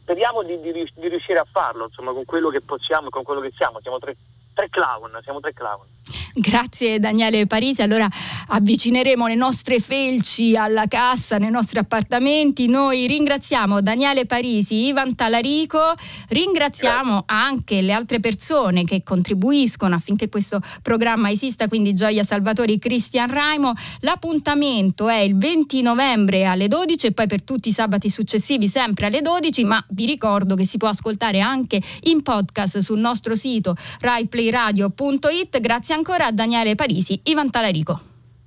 speriamo 0.00 0.42
di, 0.42 0.60
di, 0.60 0.72
di, 0.72 1.08
riuscire 1.08 1.38
a 1.38 1.46
farlo, 1.48 1.84
insomma 1.84 2.10
con 2.10 2.24
quello 2.24 2.48
che 2.48 2.60
possiamo 2.60 3.06
e 3.06 3.10
con 3.10 3.22
quello 3.22 3.40
che 3.40 3.52
siamo, 3.54 3.78
siamo 3.82 4.00
tre, 4.00 4.16
tre 4.52 4.68
clown, 4.68 5.16
siamo 5.22 5.38
tre 5.38 5.52
clown. 5.52 5.86
Grazie 6.32 7.00
Daniele 7.00 7.48
Parisi, 7.48 7.82
allora 7.82 8.08
avvicineremo 8.48 9.26
le 9.26 9.34
nostre 9.34 9.80
felci 9.80 10.54
alla 10.54 10.86
cassa 10.86 11.38
nei 11.38 11.50
nostri 11.50 11.80
appartamenti. 11.80 12.68
Noi 12.68 13.08
ringraziamo 13.08 13.80
Daniele 13.80 14.26
Parisi, 14.26 14.86
Ivan 14.86 15.16
Talarico, 15.16 15.92
ringraziamo 16.28 17.24
anche 17.26 17.82
le 17.82 17.92
altre 17.92 18.20
persone 18.20 18.84
che 18.84 19.02
contribuiscono 19.02 19.96
affinché 19.96 20.28
questo 20.28 20.60
programma 20.82 21.30
esista, 21.30 21.66
quindi 21.66 21.94
Gioia 21.94 22.22
Salvatori, 22.22 22.78
Cristian 22.78 23.28
Raimo. 23.28 23.72
L'appuntamento 24.00 25.08
è 25.08 25.18
il 25.18 25.36
20 25.36 25.82
novembre 25.82 26.44
alle 26.44 26.68
12 26.68 27.08
e 27.08 27.12
poi 27.12 27.26
per 27.26 27.42
tutti 27.42 27.70
i 27.70 27.72
sabati 27.72 28.08
successivi 28.08 28.68
sempre 28.68 29.06
alle 29.06 29.20
12, 29.20 29.64
ma 29.64 29.84
vi 29.88 30.06
ricordo 30.06 30.54
che 30.54 30.64
si 30.64 30.76
può 30.76 30.86
ascoltare 30.86 31.40
anche 31.40 31.82
in 32.02 32.22
podcast 32.22 32.78
sul 32.78 33.00
nostro 33.00 33.34
sito 33.34 33.74
raiplayradio.it. 33.98 35.60
Grazie 35.60 35.94
ancora 35.94 36.18
ancora 36.20 36.26
a 36.26 36.32
Daniele 36.32 36.74
Parisi, 36.74 37.18
Ivan 37.24 37.50
Talarico. 37.50 37.98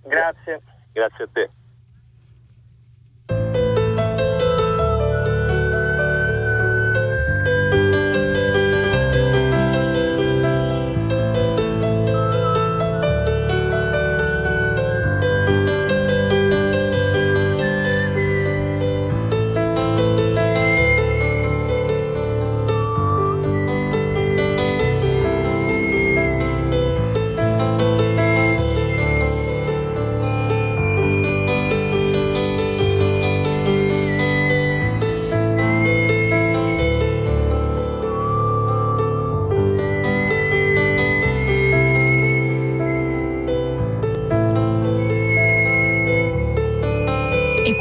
Grazie, 0.04 0.60
grazie 0.94 1.24
a 1.24 1.28
te. 1.34 1.50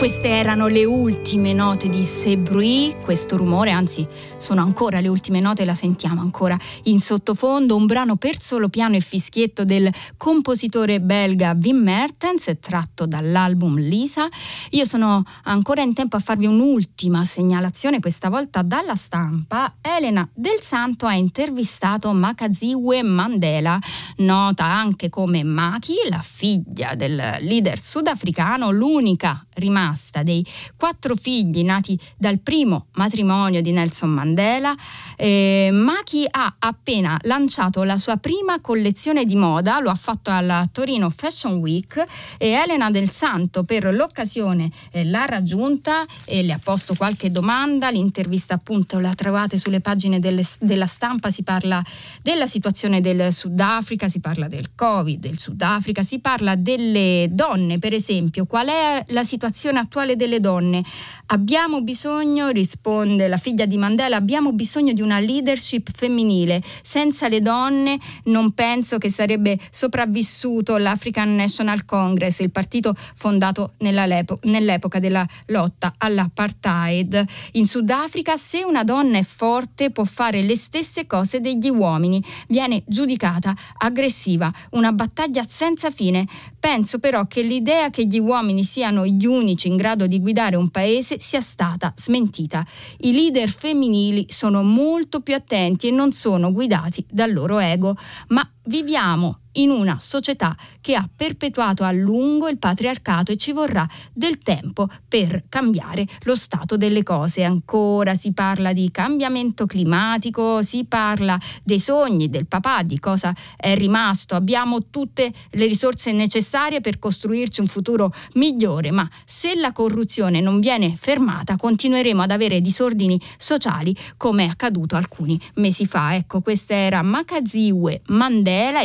Queste 0.03 0.31
erano 0.31 0.67
le 0.67 0.85
ultime 0.85 1.53
note 1.53 1.89
di 1.89 2.05
Sebruy, 2.05 2.93
questo 3.05 3.37
rumore, 3.37 3.71
anzi 3.71 4.05
sono 4.37 4.61
ancora 4.61 4.99
le 4.99 5.07
ultime 5.07 5.39
note, 5.39 5.65
la 5.65 5.77
sentiamo 5.77 6.21
ancora 6.21 6.59
in 6.85 6.99
sottofondo, 6.99 7.77
un 7.77 7.87
brano 7.87 8.17
per 8.17 8.41
solo 8.41 8.69
piano 8.69 8.97
e 8.97 9.01
fischietto 9.01 9.65
del 9.65 9.89
compositore 10.17 11.01
belga 11.01 11.57
Wim 11.57 11.77
Mertens, 11.77 12.53
tratto 12.59 13.07
dall'album 13.07 13.79
Lisa. 13.79 14.27
Io 14.71 14.85
sono 14.85 15.23
ancora 15.45 15.83
in 15.83 15.95
tempo 15.95 16.17
a 16.17 16.19
farvi 16.19 16.47
un'ultima 16.47 17.25
segnalazione, 17.25 18.01
questa 18.01 18.29
volta 18.29 18.63
dalla 18.63 18.97
stampa. 18.97 19.73
Elena 19.81 20.29
Del 20.35 20.59
Santo 20.63 21.07
ha 21.07 21.15
intervistato 21.15 22.13
Makaziwe 22.13 23.05
Mandela, 23.05 23.79
nota 24.17 24.65
anche 24.65 25.09
come 25.09 25.45
Maki, 25.45 25.95
la 26.11 26.23
figlia 26.23 26.97
del 26.97 27.37
leader 27.43 27.79
sudafricano, 27.79 28.73
l'unica 28.73 29.47
rimasta 29.55 30.23
dei 30.23 30.45
quattro 30.77 31.15
figli 31.15 31.63
nati 31.63 31.99
dal 32.17 32.39
primo 32.41 32.87
matrimonio 32.95 33.61
di 33.61 33.73
Nelson 33.73 34.11
Mandela, 34.11 34.75
eh, 35.17 35.71
Maki 35.73 36.27
ha 36.29 36.57
appena 36.59 37.17
lanciato 37.23 37.83
la 37.83 37.99
sua 37.99 38.17
prima 38.17 38.61
collezione 38.61 39.25
di 39.25 39.37
moda, 39.37 39.79
lo 39.81 39.91
ha 39.91 39.95
fatto 39.95 40.31
alla 40.31 40.69
Torino 40.71 41.11
Fashion 41.11 41.57
Week 41.57 42.03
e 42.39 42.49
Elena 42.49 42.91
del 42.91 43.11
Santo 43.11 43.65
per 43.65 43.93
l'occasione 43.95 44.71
eh, 44.91 45.05
l'ha 45.05 45.25
raggiunta 45.27 46.05
e 46.25 46.43
le 46.43 46.53
ha 46.53 46.61
posto 46.63 46.95
qualche 46.95 47.31
domanda, 47.31 47.91
l'intervista 47.91 48.55
appunto 48.55 48.99
la 48.99 49.15
trovate 49.15 49.57
sulle 49.57 49.81
pagine 49.81 50.19
delle, 50.19 50.45
della 50.61 50.87
stampa, 50.87 51.31
si 51.31 51.43
parla 51.43 51.83
della 52.23 52.47
situazione 52.47 53.01
del 53.01 53.33
Sudafrica, 53.33 54.09
si 54.09 54.21
parla 54.21 54.49
del 54.49 54.75
Covid 54.75 55.21
del 55.21 55.39
Sudafrica, 55.39 56.03
si 56.03 56.21
parla 56.21 56.57
delle 56.57 57.29
donne 57.31 57.79
per 57.79 57.93
esempio, 57.93 58.47
qual 58.47 58.69
è 58.69 59.05
la 59.09 59.25
situazione 59.25 59.42
attuale 59.47 60.17
delle 60.17 60.41
donne. 60.41 60.83
Abbiamo 61.27 61.81
bisogno, 61.81 62.49
risponde 62.49 63.27
la 63.27 63.39
figlia 63.39 63.65
di 63.65 63.79
Mandela, 63.79 64.17
abbiamo 64.17 64.53
bisogno 64.53 64.93
di 64.93 65.01
una 65.01 65.19
leadership 65.19 65.91
femminile. 65.91 66.63
Senza 66.83 67.29
le 67.29 67.41
donne 67.41 67.99
non 68.25 68.53
penso 68.53 68.99
che 68.99 69.11
sarebbe 69.11 69.59
sopravvissuto 69.71 70.77
l'African 70.77 71.35
National 71.35 71.87
Congress, 71.87 72.41
il 72.41 72.51
partito 72.51 72.95
fondato 73.15 73.75
nell'epoca 73.79 74.99
della 74.99 75.27
lotta 75.47 75.95
all'apartheid. 75.97 77.25
In 77.53 77.67
Sudafrica 77.67 78.37
se 78.37 78.63
una 78.63 78.85
donna 78.85 79.17
è 79.17 79.25
forte 79.25 79.91
può 79.91 80.05
fare 80.05 80.43
le 80.43 80.57
stesse 80.57 81.07
cose 81.07 81.41
degli 81.41 81.71
uomini, 81.71 82.23
viene 82.49 82.83
giudicata 82.87 83.55
aggressiva, 83.79 84.53
una 84.73 84.93
battaglia 84.93 85.43
senza 85.49 85.91
fine. 85.91 86.27
Penso 86.61 86.99
però 86.99 87.27
che 87.27 87.43
l'idea 87.43 87.89
che 87.91 88.05
gli 88.05 88.19
uomini 88.19 88.65
siano 88.65 89.07
gli 89.07 89.25
unici 89.33 89.69
in 89.69 89.77
grado 89.77 90.07
di 90.07 90.21
guidare 90.21 90.57
un 90.57 90.69
paese 90.69 91.19
sia 91.19 91.41
stata 91.41 91.93
smentita. 91.97 92.65
I 93.01 93.13
leader 93.13 93.49
femminili 93.49 94.27
sono 94.29 94.63
molto 94.63 95.21
più 95.21 95.35
attenti 95.35 95.89
e 95.89 95.91
non 95.91 96.13
sono 96.13 96.53
guidati 96.53 97.05
dal 97.11 97.33
loro 97.33 97.59
ego, 97.59 97.97
ma 98.29 98.49
viviamo 98.65 99.42
in 99.53 99.71
una 99.71 99.99
società 100.01 100.57
che 100.81 100.95
ha 100.95 101.09
perpetuato 101.15 101.85
a 101.85 101.93
lungo 101.93 102.49
il 102.49 102.59
patriarcato 102.59 103.33
e 103.33 103.37
ci 103.37 103.53
vorrà 103.53 103.87
del 104.13 104.39
tempo 104.39 104.89
per 105.09 105.45
cambiare 105.49 106.07
lo 106.23 106.35
stato 106.35 106.77
delle 106.77 107.03
cose. 107.03 107.45
Ancora 107.45 108.15
si 108.15 108.33
parla 108.33 108.73
di 108.73 108.91
cambiamento 108.91 109.67
climatico, 109.67 110.63
si 110.63 110.85
parla 110.85 111.39
dei 111.63 111.81
sogni 111.81 112.31
del 112.31 112.47
papà, 112.47 112.83
di 112.83 112.99
cosa 112.99 113.35
è 113.57 113.75
rimasto. 113.75 114.35
Abbiamo 114.35 114.89
tutte 114.91 115.33
le 115.51 115.67
risorse 115.67 116.13
necessarie 116.13 116.81
per 116.81 116.99
costruirci 116.99 117.61
un 117.61 117.67
futuro 117.67 118.13
migliore, 118.35 118.91
ma 118.91 119.09
se 119.25 119.55
la 119.57 119.73
corruzione 119.73 120.41
non 120.41 120.61
viene 120.61 120.95
fermata 120.97 121.57
continueremo 121.57 122.23
ad 122.23 122.31
avere 122.31 122.61
disordini 122.61 123.21
sociali 123.37 123.95
come 124.17 124.45
è 124.45 124.49
accaduto 124.49 124.97
alcuni 124.97 125.41
mesi 125.55 125.87
fa. 125.87 126.15
Ecco, 126.15 126.41
questa 126.41 126.75
era 126.75 127.03
Makaziwe 127.03 128.03
Mandela 128.09 128.53
Mandela, 128.53 128.83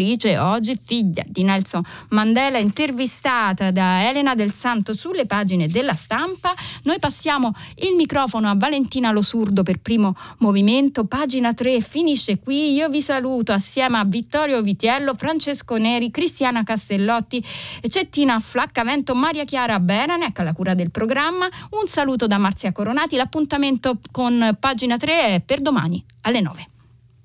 imprenditrice 0.00 0.38
oggi, 0.38 0.78
figlia 0.82 1.22
di 1.26 1.42
Nelson 1.42 1.82
Mandela, 2.10 2.58
intervistata 2.58 3.70
da 3.70 4.08
Elena 4.08 4.34
del 4.34 4.52
Santo 4.52 4.94
sulle 4.94 5.26
pagine 5.26 5.68
della 5.68 5.94
stampa. 5.94 6.52
Noi 6.84 6.98
passiamo 6.98 7.52
il 7.76 7.94
microfono 7.94 8.48
a 8.48 8.54
Valentina 8.56 9.10
Losurdo 9.10 9.62
per 9.62 9.78
primo 9.80 10.14
movimento, 10.38 11.04
pagina 11.04 11.52
3, 11.52 11.80
finisce 11.80 12.38
qui. 12.38 12.72
Io 12.72 12.88
vi 12.88 13.02
saluto 13.02 13.52
assieme 13.52 13.98
a 13.98 14.04
Vittorio 14.04 14.62
Vitiello, 14.62 15.14
Francesco 15.14 15.76
Neri, 15.76 16.10
Cristiana 16.10 16.62
Castellotti, 16.62 17.44
Cettina 17.88 18.38
Flaccavento, 18.40 19.14
Maria 19.14 19.44
Chiara 19.44 19.78
Beranec 19.78 20.38
alla 20.38 20.52
cura 20.52 20.74
del 20.74 20.90
programma. 20.90 21.46
Un 21.70 21.86
saluto 21.86 22.26
da 22.26 22.38
Marzia 22.38 22.72
Coronati, 22.72 23.16
l'appuntamento 23.16 23.98
con 24.10 24.56
pagina 24.58 24.96
3 24.96 25.20
è 25.26 25.40
per 25.44 25.60
domani 25.60 26.02
alle 26.22 26.40
9. 26.40 26.68